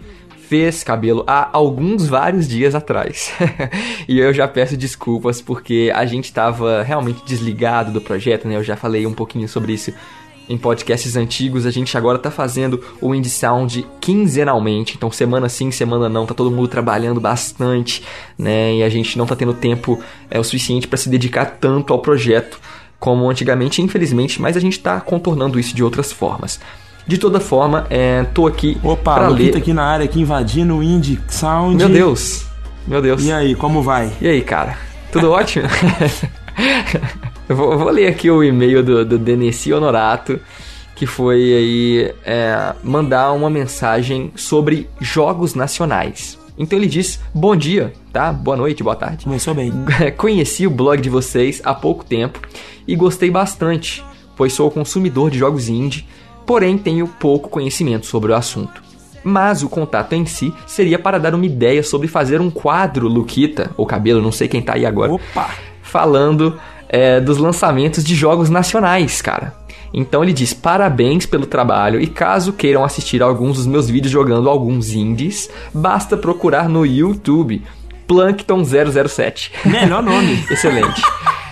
fez 0.48 0.84
cabelo 0.84 1.24
há 1.26 1.48
alguns 1.50 2.06
vários 2.06 2.46
dias 2.46 2.74
atrás. 2.74 3.32
e 4.06 4.18
eu 4.18 4.34
já 4.34 4.46
peço 4.46 4.76
desculpas 4.76 5.40
porque 5.40 5.90
a 5.94 6.04
gente 6.04 6.26
estava 6.26 6.82
realmente 6.82 7.24
desligado 7.24 7.90
do 7.90 8.02
projeto, 8.02 8.46
né? 8.46 8.56
Eu 8.56 8.62
já 8.62 8.76
falei 8.76 9.06
um 9.06 9.14
pouquinho 9.14 9.48
sobre 9.48 9.72
isso 9.72 9.94
em 10.48 10.58
podcasts 10.58 11.16
antigos. 11.16 11.66
A 11.66 11.70
gente 11.70 11.96
agora 11.96 12.18
tá 12.18 12.30
fazendo 12.30 12.82
o 13.00 13.14
Indie 13.14 13.30
Sound 13.30 13.86
quinzenalmente, 14.00 14.94
então 14.96 15.10
semana 15.10 15.48
sim, 15.48 15.70
semana 15.70 16.08
não, 16.08 16.26
tá 16.26 16.34
todo 16.34 16.50
mundo 16.50 16.68
trabalhando 16.68 17.20
bastante, 17.20 18.02
né? 18.38 18.74
E 18.74 18.82
a 18.82 18.88
gente 18.88 19.16
não 19.18 19.26
tá 19.26 19.34
tendo 19.36 19.54
tempo 19.54 20.00
é 20.30 20.38
o 20.38 20.44
suficiente 20.44 20.86
para 20.86 20.98
se 20.98 21.08
dedicar 21.08 21.46
tanto 21.60 21.92
ao 21.92 21.98
projeto 22.00 22.58
como 22.98 23.28
antigamente, 23.28 23.82
infelizmente, 23.82 24.40
mas 24.40 24.56
a 24.56 24.60
gente 24.60 24.78
tá 24.80 25.00
contornando 25.00 25.60
isso 25.60 25.74
de 25.74 25.82
outras 25.82 26.10
formas. 26.10 26.58
De 27.06 27.18
toda 27.18 27.38
forma, 27.38 27.86
é, 27.90 28.24
tô 28.32 28.46
aqui 28.46 28.78
Opa, 28.82 29.14
pra 29.14 29.28
ler. 29.28 29.54
aqui 29.54 29.74
na 29.74 29.84
área, 29.84 30.04
aqui 30.04 30.20
invadindo 30.20 30.76
o 30.76 30.82
Indie 30.82 31.20
Sound. 31.28 31.76
Meu 31.76 31.88
Deus, 31.90 32.46
meu 32.86 33.02
Deus. 33.02 33.22
E 33.22 33.30
aí, 33.30 33.54
como 33.54 33.82
vai? 33.82 34.10
E 34.22 34.28
aí, 34.28 34.40
cara? 34.40 34.78
Tudo 35.12 35.30
ótimo? 35.32 35.68
eu, 37.48 37.56
vou, 37.56 37.72
eu 37.72 37.78
vou 37.78 37.90
ler 37.90 38.08
aqui 38.08 38.30
o 38.30 38.42
e-mail 38.42 38.82
do, 38.82 39.04
do 39.04 39.74
Honorato, 39.74 40.40
que 40.94 41.06
foi 41.06 41.36
aí 41.36 42.14
é, 42.24 42.74
mandar 42.82 43.32
uma 43.32 43.50
mensagem 43.50 44.32
sobre 44.36 44.88
jogos 45.00 45.54
nacionais. 45.54 46.38
Então 46.56 46.78
ele 46.78 46.86
diz: 46.86 47.20
Bom 47.34 47.56
dia, 47.56 47.92
tá? 48.12 48.32
Boa 48.32 48.56
noite, 48.56 48.82
boa 48.82 48.96
tarde. 48.96 49.24
Começou 49.24 49.54
bem. 49.54 49.72
Conheci 50.16 50.66
o 50.66 50.70
blog 50.70 51.00
de 51.00 51.10
vocês 51.10 51.60
há 51.64 51.74
pouco 51.74 52.04
tempo 52.04 52.40
e 52.86 52.94
gostei 52.94 53.30
bastante, 53.30 54.04
pois 54.36 54.52
sou 54.52 54.70
consumidor 54.70 55.30
de 55.30 55.38
jogos 55.38 55.68
indie, 55.68 56.06
porém 56.46 56.78
tenho 56.78 57.08
pouco 57.08 57.48
conhecimento 57.48 58.06
sobre 58.06 58.32
o 58.32 58.34
assunto. 58.34 58.82
Mas 59.24 59.62
o 59.62 59.68
contato 59.68 60.12
em 60.12 60.26
si 60.26 60.52
seria 60.66 60.98
para 60.98 61.18
dar 61.18 61.34
uma 61.34 61.46
ideia 61.46 61.82
sobre 61.82 62.06
fazer 62.06 62.40
um 62.40 62.50
quadro 62.50 63.08
Luquita, 63.08 63.70
ou 63.76 63.86
cabelo, 63.86 64.20
não 64.20 64.30
sei 64.30 64.48
quem 64.48 64.60
tá 64.60 64.74
aí 64.74 64.84
agora, 64.84 65.12
Opa! 65.12 65.50
falando 65.82 66.60
é, 66.88 67.20
dos 67.20 67.38
lançamentos 67.38 68.04
de 68.04 68.14
jogos 68.14 68.50
nacionais, 68.50 69.20
cara. 69.22 69.54
Então 69.92 70.22
ele 70.22 70.32
diz: 70.32 70.52
parabéns 70.52 71.24
pelo 71.24 71.46
trabalho 71.46 72.00
e 72.00 72.06
caso 72.06 72.52
queiram 72.52 72.84
assistir 72.84 73.22
alguns 73.22 73.56
dos 73.58 73.66
meus 73.66 73.88
vídeos 73.88 74.12
jogando 74.12 74.50
alguns 74.50 74.92
indies, 74.92 75.48
basta 75.72 76.16
procurar 76.16 76.68
no 76.68 76.84
YouTube 76.84 77.62
Plankton 78.06 78.62
007. 78.64 79.52
Melhor 79.64 80.02
nome. 80.02 80.44
Excelente. 80.50 81.02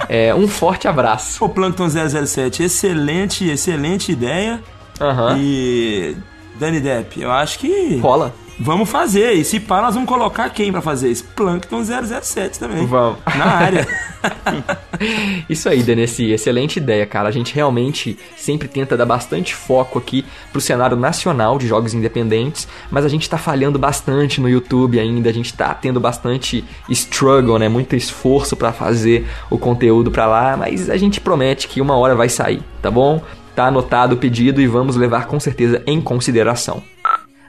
É, 0.08 0.34
um 0.34 0.48
forte 0.48 0.88
abraço. 0.88 1.44
O 1.44 1.48
Plankton 1.48 1.88
007, 1.88 2.64
excelente, 2.64 3.48
excelente 3.48 4.12
ideia. 4.12 4.60
Aham. 5.00 5.38
E. 5.38 6.16
Dani 6.58 6.80
Depp, 6.80 7.20
eu 7.20 7.30
acho 7.30 7.58
que. 7.58 7.96
Rola. 7.96 8.34
Vamos 8.58 8.88
fazer. 8.88 9.32
E 9.32 9.44
se 9.44 9.60
pá, 9.60 9.80
nós 9.82 9.94
vamos 9.94 10.08
colocar 10.08 10.48
quem 10.50 10.70
pra 10.70 10.80
fazer 10.80 11.10
isso? 11.10 11.24
Plankton 11.36 11.82
007 11.84 12.58
também. 12.58 12.86
Vamos. 12.86 13.18
Na 13.36 13.46
área. 13.46 13.86
Isso 15.48 15.68
aí, 15.68 15.82
Denesi, 15.82 16.30
excelente 16.30 16.76
ideia, 16.76 17.04
cara. 17.06 17.28
A 17.28 17.32
gente 17.32 17.54
realmente 17.54 18.16
sempre 18.36 18.68
tenta 18.68 18.96
dar 18.96 19.04
bastante 19.04 19.54
foco 19.54 19.98
aqui 19.98 20.24
pro 20.52 20.60
cenário 20.60 20.96
nacional 20.96 21.58
de 21.58 21.66
jogos 21.66 21.92
independentes, 21.94 22.68
mas 22.90 23.04
a 23.04 23.08
gente 23.08 23.28
tá 23.28 23.36
falhando 23.36 23.78
bastante 23.78 24.40
no 24.40 24.48
YouTube 24.48 25.00
ainda, 25.00 25.28
a 25.28 25.32
gente 25.32 25.52
tá 25.52 25.74
tendo 25.74 25.98
bastante 25.98 26.64
struggle, 26.88 27.58
né? 27.58 27.68
Muito 27.68 27.96
esforço 27.96 28.56
pra 28.56 28.72
fazer 28.72 29.26
o 29.50 29.58
conteúdo 29.58 30.10
pra 30.10 30.26
lá, 30.26 30.56
mas 30.56 30.88
a 30.88 30.96
gente 30.96 31.20
promete 31.20 31.66
que 31.66 31.80
uma 31.80 31.96
hora 31.96 32.14
vai 32.14 32.28
sair, 32.28 32.62
tá 32.80 32.90
bom? 32.90 33.20
Tá 33.54 33.66
anotado 33.66 34.14
o 34.14 34.18
pedido 34.18 34.60
e 34.60 34.66
vamos 34.66 34.96
levar 34.96 35.26
com 35.26 35.38
certeza 35.38 35.82
em 35.86 36.00
consideração. 36.00 36.82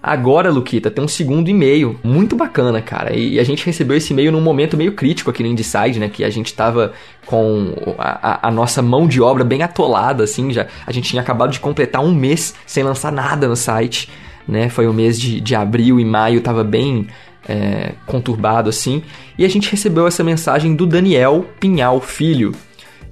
Agora, 0.06 0.52
Luquita, 0.52 0.92
tem 0.92 1.02
um 1.02 1.08
segundo 1.08 1.48
e-mail 1.50 1.98
muito 2.04 2.36
bacana, 2.36 2.82
cara. 2.82 3.16
E 3.16 3.40
a 3.40 3.44
gente 3.46 3.66
recebeu 3.66 3.96
esse 3.96 4.12
e-mail 4.12 4.34
num 4.34 4.42
momento 4.42 4.76
meio 4.76 4.92
crítico 4.92 5.30
aqui 5.30 5.42
no 5.42 5.48
Indeside, 5.48 5.98
né? 5.98 6.10
Que 6.10 6.26
a 6.26 6.30
gente 6.30 6.54
tava 6.54 6.92
com 7.26 7.74
a, 7.98 8.32
a- 8.34 8.48
a 8.50 8.52
nossa 8.52 8.82
mão 8.82 9.08
de 9.08 9.22
obra 9.22 9.46
bem 9.46 9.62
atolada, 9.64 10.26
assim. 10.26 10.52
Já, 10.52 10.68
a 10.86 10.92
gente 10.92 11.10
tinha 11.10 11.22
acabado 11.22 11.52
de 11.52 11.62
completar 11.62 12.04
um 12.04 12.14
mês 12.14 12.54
sem 12.66 12.84
lançar 12.84 13.14
nada 13.14 13.48
no 13.48 13.56
site, 13.56 14.10
né? 14.46 14.68
Foi 14.68 14.88
o 14.88 14.94
mês 14.94 15.18
de, 15.18 15.40
de 15.40 15.56
abril 15.56 15.98
e 16.02 16.04
maio, 16.04 16.42
tava 16.42 16.66
bem 16.66 17.08
é, 17.48 17.94
conturbado, 18.06 18.70
assim. 18.70 19.04
E 19.38 19.46
a 19.46 19.50
gente 19.50 19.72
recebeu 19.72 20.06
essa 20.06 20.22
mensagem 20.22 20.76
do 20.76 20.86
Daniel 20.86 21.46
Pinhal 21.62 22.02
Filho. 22.02 22.52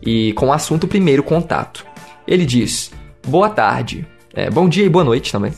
E 0.05 0.33
com 0.33 0.47
o 0.47 0.51
assunto 0.51 0.89
primeiro 0.89 1.23
contato. 1.23 1.85
Ele 2.27 2.45
diz: 2.45 2.91
Boa 3.25 3.47
tarde. 3.49 4.05
É, 4.33 4.49
bom 4.49 4.69
dia 4.69 4.85
e 4.85 4.89
boa 4.89 5.03
noite 5.03 5.29
também. 5.29 5.51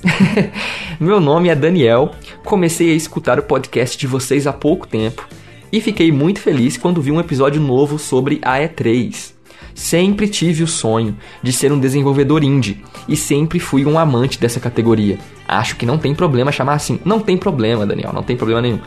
Meu 1.00 1.20
nome 1.20 1.48
é 1.48 1.56
Daniel. 1.56 2.12
Comecei 2.44 2.92
a 2.92 2.96
escutar 2.96 3.38
o 3.38 3.44
podcast 3.44 3.96
de 3.96 4.08
vocês 4.08 4.48
há 4.48 4.54
pouco 4.54 4.88
tempo 4.88 5.28
e 5.72 5.80
fiquei 5.80 6.12
muito 6.12 6.40
feliz 6.40 6.76
quando 6.76 7.00
vi 7.00 7.12
um 7.12 7.20
episódio 7.20 7.62
novo 7.62 8.00
sobre 8.00 8.40
a 8.42 8.58
E3. 8.58 9.34
Sempre 9.76 10.28
tive 10.28 10.64
o 10.64 10.68
sonho 10.68 11.16
de 11.44 11.54
ser 11.54 11.72
um 11.72 11.80
desenvolvedor 11.80 12.44
indie 12.44 12.84
e 13.08 13.16
sempre 13.16 13.60
fui 13.60 13.86
um 13.86 14.00
amante 14.00 14.40
dessa 14.40 14.60
categoria. 14.60 15.20
Acho 15.48 15.76
que 15.76 15.86
não 15.86 16.00
tem 16.00 16.16
problema 16.16 16.52
chamar 16.52 16.74
assim. 16.74 17.00
Não 17.06 17.20
tem 17.20 17.38
problema, 17.38 17.86
Daniel, 17.86 18.12
não 18.12 18.24
tem 18.24 18.36
problema 18.36 18.62
nenhum. 18.62 18.80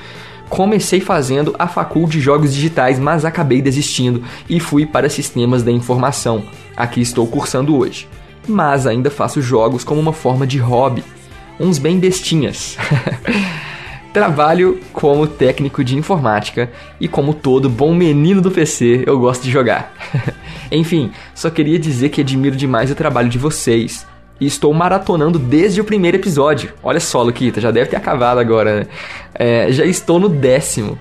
Comecei 0.48 1.00
fazendo 1.00 1.54
a 1.60 1.68
facul 1.68 2.08
de 2.08 2.20
jogos 2.20 2.52
digitais, 2.52 2.98
mas 2.98 3.24
acabei 3.24 3.62
desistindo 3.62 4.22
e 4.48 4.58
fui 4.58 4.84
para 4.84 5.08
sistemas 5.08 5.62
da 5.62 5.70
informação. 5.70 6.42
Aqui 6.76 7.00
estou 7.00 7.26
cursando 7.28 7.76
hoje. 7.76 8.08
Mas 8.48 8.86
ainda 8.86 9.10
faço 9.10 9.42
jogos 9.42 9.84
como 9.84 10.00
uma 10.00 10.12
forma 10.12 10.46
de 10.46 10.58
hobby. 10.58 11.02
Uns 11.58 11.78
bem 11.78 11.98
bestinhas. 11.98 12.76
Trabalho 14.12 14.80
como 14.92 15.26
técnico 15.26 15.84
de 15.84 15.96
informática 15.96 16.70
e 16.98 17.06
como 17.06 17.34
todo 17.34 17.68
bom 17.68 17.94
menino 17.94 18.40
do 18.40 18.50
PC, 18.50 19.04
eu 19.06 19.18
gosto 19.18 19.42
de 19.42 19.50
jogar. 19.50 19.92
Enfim, 20.72 21.12
só 21.34 21.50
queria 21.50 21.78
dizer 21.78 22.08
que 22.08 22.22
admiro 22.22 22.56
demais 22.56 22.90
o 22.90 22.94
trabalho 22.94 23.28
de 23.28 23.38
vocês. 23.38 24.06
E 24.40 24.46
estou 24.46 24.72
maratonando 24.72 25.38
desde 25.38 25.80
o 25.80 25.84
primeiro 25.84 26.16
episódio. 26.16 26.72
Olha 26.82 27.00
só, 27.00 27.22
Luquita, 27.22 27.60
já 27.60 27.70
deve 27.70 27.90
ter 27.90 27.96
acabado 27.96 28.38
agora, 28.38 28.80
né? 28.80 28.86
É, 29.34 29.72
já 29.72 29.84
estou 29.84 30.18
no 30.18 30.28
décimo. 30.28 30.98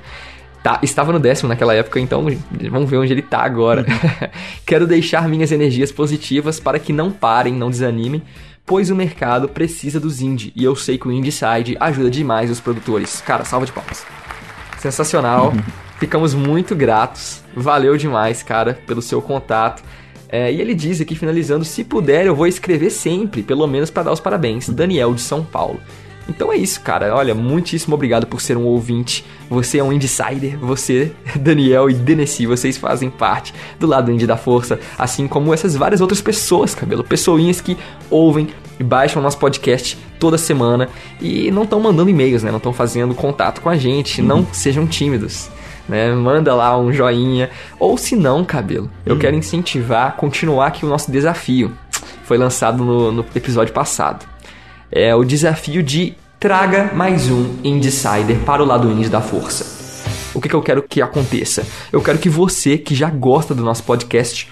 Tá, 0.66 0.80
estava 0.82 1.14
no 1.14 1.20
décimo 1.20 1.48
naquela 1.48 1.76
época, 1.76 2.00
então 2.00 2.26
vamos 2.72 2.90
ver 2.90 2.98
onde 2.98 3.14
ele 3.14 3.22
tá 3.22 3.44
agora. 3.44 3.86
Quero 4.66 4.88
deixar 4.88 5.30
minhas 5.30 5.52
energias 5.52 5.92
positivas 5.92 6.60
para 6.60 6.80
que 6.80 6.92
não 6.92 7.12
parem, 7.12 7.54
não 7.54 7.70
desanimem, 7.70 8.24
pois 8.66 8.90
o 8.90 8.96
mercado 8.96 9.48
precisa 9.48 10.00
dos 10.00 10.22
indie 10.22 10.52
e 10.56 10.64
eu 10.64 10.76
sei 10.76 10.98
que 10.98 11.08
o 11.08 11.12
Indie 11.12 11.32
Side 11.32 11.78
ajuda 11.80 12.10
demais 12.10 12.50
os 12.50 12.60
produtores. 12.60 13.22
Cara, 13.22 13.46
salva 13.46 13.68
de 13.68 13.72
palmas. 13.72 14.04
Sensacional. 14.80 15.54
Ficamos 16.00 16.34
muito 16.34 16.76
gratos. 16.76 17.44
Valeu 17.56 17.96
demais, 17.96 18.42
cara, 18.42 18.74
pelo 18.88 19.04
seu 19.04 19.22
contato. 19.22 19.84
É, 20.28 20.52
e 20.52 20.60
ele 20.60 20.74
diz 20.74 21.00
aqui, 21.00 21.14
finalizando, 21.14 21.64
se 21.64 21.84
puder, 21.84 22.26
eu 22.26 22.36
vou 22.36 22.48
escrever 22.48 22.90
sempre, 22.90 23.44
pelo 23.44 23.68
menos 23.68 23.92
para 23.92 24.02
dar 24.02 24.14
os 24.14 24.20
parabéns. 24.20 24.68
Daniel 24.68 25.14
de 25.14 25.22
São 25.22 25.44
Paulo. 25.44 25.80
Então 26.28 26.52
é 26.52 26.58
isso, 26.58 26.82
cara. 26.82 27.16
Olha, 27.16 27.36
muitíssimo 27.36 27.96
obrigado 27.96 28.26
por 28.26 28.42
ser 28.42 28.58
um 28.58 28.64
ouvinte. 28.64 29.26
Você 29.50 29.78
é 29.78 29.84
um 29.84 29.94
Insider. 29.94 30.58
Você, 30.60 31.12
Daniel 31.38 31.90
e 31.90 31.94
Denesi, 31.94 32.46
vocês 32.46 32.78
fazem 32.78 33.10
parte 33.10 33.54
do 33.80 33.88
lado 33.88 34.12
indie 34.12 34.28
da 34.28 34.38
força, 34.38 34.80
assim 34.98 35.28
como 35.28 35.54
essas 35.54 35.76
várias 35.76 36.02
outras 36.02 36.22
pessoas, 36.22 36.74
cabelo. 36.74 37.04
Pessoinhas 37.04 37.62
que 37.62 37.78
ouvem 38.10 38.50
e 38.80 38.84
baixam 38.84 39.22
nosso 39.22 39.38
podcast 39.38 39.98
toda 40.20 40.38
semana 40.38 40.90
e 41.22 41.50
não 41.52 41.64
estão 41.64 41.80
mandando 41.80 42.10
e-mails, 42.10 42.44
né? 42.44 42.50
Não 42.50 42.58
estão 42.58 42.74
fazendo 42.74 43.14
contato 43.14 43.62
com 43.62 43.70
a 43.70 43.78
gente. 43.78 44.22
Não 44.22 44.46
sejam 44.52 44.88
tímidos. 44.88 45.50
Né? 45.88 46.12
Manda 46.14 46.56
lá 46.56 46.78
um 46.78 46.92
joinha. 46.92 47.52
Ou 47.80 47.98
se 47.98 48.16
não, 48.16 48.44
cabelo, 48.44 48.90
eu 49.06 49.18
quero 49.20 49.36
incentivar, 49.36 50.16
continuar 50.16 50.68
aqui 50.68 50.84
o 50.86 50.90
nosso 50.90 51.12
desafio. 51.12 51.72
Foi 52.24 52.40
lançado 52.40 52.84
no, 52.84 53.12
no 53.12 53.26
episódio 53.36 53.72
passado 53.72 54.35
é 54.92 55.16
o 55.16 55.24
desafio 55.24 55.82
de 55.82 56.16
traga 56.40 56.92
mais 56.94 57.30
um 57.30 57.56
Indecider 57.64 58.38
para 58.46 58.62
o 58.62 58.66
lado 58.66 58.92
indie 58.92 59.10
da 59.10 59.22
força. 59.22 59.66
O 60.34 60.42
que, 60.42 60.50
que 60.50 60.56
eu 60.56 60.62
quero 60.62 60.84
que 60.84 61.02
aconteça? 61.02 61.66
Eu 61.92 62.02
quero 62.02 62.20
que 62.20 62.30
você, 62.30 62.78
que 62.78 62.94
já 62.94 63.10
gosta 63.10 63.56
do 63.56 63.64
nosso 63.64 63.84
podcast, 63.84 64.52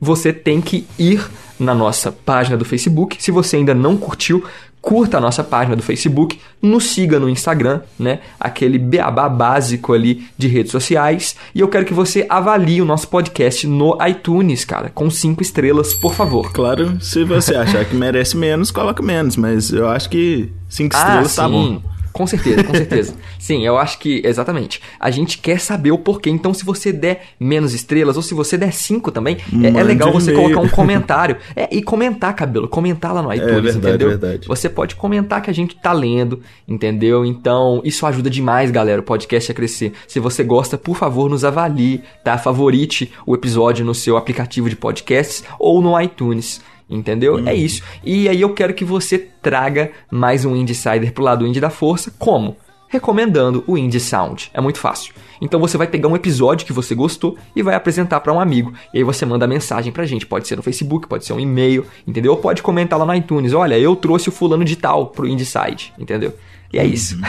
você 0.00 0.32
tem 0.32 0.60
que 0.60 0.86
ir 0.98 1.28
na 1.58 1.74
nossa 1.74 2.10
página 2.10 2.56
do 2.56 2.64
Facebook. 2.64 3.22
Se 3.22 3.30
você 3.30 3.56
ainda 3.56 3.74
não 3.74 3.96
curtiu, 3.96 4.44
curta 4.88 5.18
a 5.18 5.20
nossa 5.20 5.44
página 5.44 5.76
do 5.76 5.82
Facebook, 5.82 6.40
nos 6.62 6.84
siga 6.92 7.20
no 7.20 7.28
Instagram, 7.28 7.82
né? 7.98 8.20
Aquele 8.40 8.78
beabá 8.78 9.28
básico 9.28 9.92
ali 9.92 10.26
de 10.38 10.48
redes 10.48 10.72
sociais. 10.72 11.36
E 11.54 11.60
eu 11.60 11.68
quero 11.68 11.84
que 11.84 11.92
você 11.92 12.24
avalie 12.26 12.80
o 12.80 12.86
nosso 12.86 13.06
podcast 13.08 13.66
no 13.66 13.98
iTunes, 14.08 14.64
cara, 14.64 14.88
com 14.88 15.10
cinco 15.10 15.42
estrelas, 15.42 15.92
por 15.92 16.14
favor. 16.14 16.50
Claro, 16.54 16.96
se 17.02 17.22
você 17.22 17.54
achar 17.54 17.84
que 17.84 17.94
merece 17.94 18.34
menos, 18.34 18.70
coloca 18.70 19.02
menos, 19.02 19.36
mas 19.36 19.70
eu 19.70 19.86
acho 19.90 20.08
que 20.08 20.50
cinco 20.70 20.96
Ah, 20.96 21.00
estrelas 21.00 21.34
tá 21.36 21.44
sim. 21.44 21.52
bom. 21.52 21.82
Com 22.18 22.26
certeza, 22.26 22.64
com 22.64 22.74
certeza. 22.74 23.14
Sim, 23.38 23.64
eu 23.64 23.78
acho 23.78 24.00
que, 24.00 24.20
exatamente. 24.24 24.82
A 24.98 25.08
gente 25.08 25.38
quer 25.38 25.60
saber 25.60 25.92
o 25.92 25.98
porquê. 25.98 26.28
Então, 26.28 26.52
se 26.52 26.64
você 26.64 26.92
der 26.92 27.26
menos 27.38 27.72
estrelas, 27.72 28.16
ou 28.16 28.22
se 28.24 28.34
você 28.34 28.58
der 28.58 28.72
cinco 28.72 29.12
também, 29.12 29.36
é, 29.62 29.78
é 29.78 29.82
legal 29.84 30.10
você 30.10 30.32
colocar 30.32 30.58
um 30.58 30.66
comentário. 30.68 31.36
É, 31.54 31.68
e 31.70 31.80
comentar, 31.80 32.34
cabelo. 32.34 32.66
Comentar 32.66 33.14
lá 33.14 33.22
no 33.22 33.32
iTunes, 33.32 33.74
verdade, 33.74 33.78
entendeu? 33.78 34.08
verdade. 34.08 34.48
Você 34.48 34.68
pode 34.68 34.96
comentar 34.96 35.40
que 35.40 35.48
a 35.48 35.54
gente 35.54 35.76
tá 35.76 35.92
lendo, 35.92 36.40
entendeu? 36.66 37.24
Então, 37.24 37.80
isso 37.84 38.04
ajuda 38.04 38.28
demais, 38.28 38.72
galera, 38.72 39.00
o 39.00 39.04
podcast 39.04 39.52
a 39.52 39.54
crescer. 39.54 39.92
Se 40.08 40.18
você 40.18 40.42
gosta, 40.42 40.76
por 40.76 40.96
favor, 40.96 41.30
nos 41.30 41.44
avalie, 41.44 42.02
tá? 42.24 42.36
Favorite 42.36 43.12
o 43.24 43.32
episódio 43.36 43.84
no 43.84 43.94
seu 43.94 44.16
aplicativo 44.16 44.68
de 44.68 44.74
podcasts 44.74 45.44
ou 45.56 45.80
no 45.80 46.00
iTunes. 46.00 46.60
Entendeu? 46.88 47.46
É 47.46 47.54
isso. 47.54 47.82
E 48.02 48.28
aí 48.28 48.40
eu 48.40 48.54
quero 48.54 48.72
que 48.72 48.84
você 48.84 49.18
traga 49.18 49.92
mais 50.10 50.44
um 50.44 50.56
Insider 50.56 51.12
pro 51.12 51.24
lado 51.24 51.46
indie 51.46 51.60
da 51.60 51.70
força. 51.70 52.12
Como? 52.18 52.56
Recomendando 52.88 53.62
o 53.66 53.76
Indie 53.76 54.00
Sound. 54.00 54.50
É 54.54 54.62
muito 54.62 54.78
fácil. 54.78 55.12
Então 55.42 55.60
você 55.60 55.76
vai 55.76 55.86
pegar 55.86 56.08
um 56.08 56.16
episódio 56.16 56.66
que 56.66 56.72
você 56.72 56.94
gostou 56.94 57.36
e 57.54 57.62
vai 57.62 57.74
apresentar 57.74 58.20
para 58.20 58.32
um 58.32 58.40
amigo. 58.40 58.72
E 58.94 58.98
aí 58.98 59.04
você 59.04 59.26
manda 59.26 59.46
mensagem 59.46 59.92
pra 59.92 60.06
gente. 60.06 60.24
Pode 60.24 60.48
ser 60.48 60.56
no 60.56 60.62
Facebook, 60.62 61.06
pode 61.06 61.26
ser 61.26 61.34
um 61.34 61.40
e-mail, 61.40 61.84
entendeu? 62.06 62.32
Ou 62.32 62.38
pode 62.38 62.62
comentar 62.62 62.98
lá 62.98 63.04
no 63.04 63.14
iTunes. 63.14 63.52
Olha, 63.52 63.78
eu 63.78 63.94
trouxe 63.94 64.30
o 64.30 64.32
fulano 64.32 64.64
de 64.64 64.74
tal 64.74 65.08
pro 65.08 65.28
Indieside, 65.28 65.92
entendeu? 65.98 66.32
E 66.72 66.78
é 66.78 66.84
isso. 66.84 67.18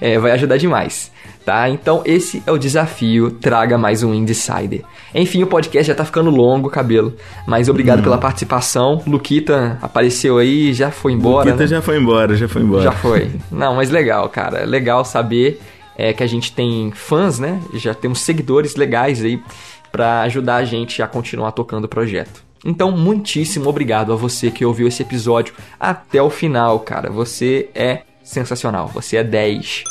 É, 0.00 0.16
vai 0.16 0.30
ajudar 0.30 0.58
demais, 0.58 1.10
tá? 1.44 1.68
Então 1.68 2.02
esse 2.04 2.40
é 2.46 2.52
o 2.52 2.56
desafio. 2.56 3.32
Traga 3.32 3.76
mais 3.76 4.04
um 4.04 4.14
Indecider. 4.14 4.82
Enfim, 5.12 5.42
o 5.42 5.46
podcast 5.48 5.88
já 5.88 5.94
tá 5.94 6.04
ficando 6.04 6.30
longo, 6.30 6.70
cabelo. 6.70 7.14
Mas 7.48 7.68
obrigado 7.68 8.00
pela 8.00 8.16
participação. 8.16 9.02
Luquita 9.04 9.76
apareceu 9.82 10.38
aí, 10.38 10.72
já 10.72 10.92
foi 10.92 11.14
embora. 11.14 11.46
Luquita 11.46 11.64
né? 11.64 11.66
já 11.66 11.82
foi 11.82 11.98
embora, 11.98 12.36
já 12.36 12.46
foi 12.46 12.62
embora. 12.62 12.84
Já 12.84 12.92
foi. 12.92 13.32
Não, 13.50 13.74
mas 13.74 13.90
legal, 13.90 14.28
cara. 14.28 14.64
Legal 14.64 15.04
saber 15.04 15.60
é, 15.96 16.12
que 16.12 16.22
a 16.22 16.28
gente 16.28 16.52
tem 16.52 16.92
fãs, 16.94 17.40
né? 17.40 17.60
Já 17.74 17.92
temos 17.92 18.20
seguidores 18.20 18.76
legais 18.76 19.24
aí 19.24 19.42
pra 19.90 20.22
ajudar 20.22 20.56
a 20.56 20.64
gente 20.64 21.02
a 21.02 21.08
continuar 21.08 21.50
tocando 21.50 21.86
o 21.86 21.88
projeto. 21.88 22.44
Então, 22.64 22.92
muitíssimo 22.92 23.68
obrigado 23.68 24.12
a 24.12 24.16
você 24.16 24.48
que 24.48 24.64
ouviu 24.64 24.86
esse 24.86 25.02
episódio 25.02 25.54
até 25.78 26.22
o 26.22 26.30
final, 26.30 26.78
cara. 26.80 27.10
Você 27.10 27.68
é 27.74 28.02
sensacional. 28.28 28.88
Você 28.94 29.16
é 29.16 29.24
10. 29.24 29.84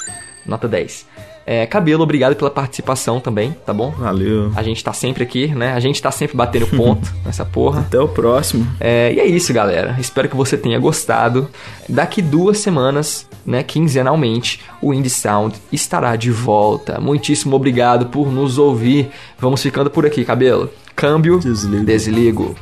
Nota 0.46 0.68
10. 0.68 1.06
É, 1.50 1.66
Cabelo, 1.66 2.04
obrigado 2.04 2.36
pela 2.36 2.52
participação 2.52 3.22
também, 3.22 3.56
tá 3.66 3.74
bom? 3.74 3.92
Valeu. 3.92 4.52
A 4.54 4.62
gente 4.62 4.84
tá 4.84 4.92
sempre 4.92 5.24
aqui, 5.24 5.48
né? 5.48 5.72
A 5.72 5.80
gente 5.80 6.02
tá 6.02 6.12
sempre 6.12 6.36
batendo 6.36 6.68
ponto 6.68 7.10
nessa 7.26 7.46
porra. 7.46 7.80
Até 7.80 7.98
o 7.98 8.08
próximo. 8.10 8.68
É, 8.82 9.14
e 9.14 9.20
é 9.22 9.26
isso, 9.26 9.54
galera. 9.54 9.96
Espero 9.98 10.28
que 10.28 10.36
você 10.36 10.58
tenha 10.58 10.78
gostado. 10.78 11.50
Daqui 11.88 12.22
duas 12.22 12.58
semanas, 12.58 13.26
né, 13.46 13.64
quinzenalmente, 13.64 14.60
o 14.82 14.94
Indie 14.94 15.10
Sound 15.10 15.56
estará 15.72 16.18
de 16.18 16.32
volta. 16.32 17.00
Muitíssimo 17.00 17.56
obrigado 17.56 18.08
por 18.08 18.30
nos 18.30 18.58
ouvir. 18.58 19.10
Vamos 19.40 19.62
ficando 19.64 19.90
por 19.90 20.06
aqui, 20.06 20.26
cabelo. 20.26 20.70
Câmbio, 20.98 21.40
Desligo. 21.40 21.86
desligo. 21.86 22.56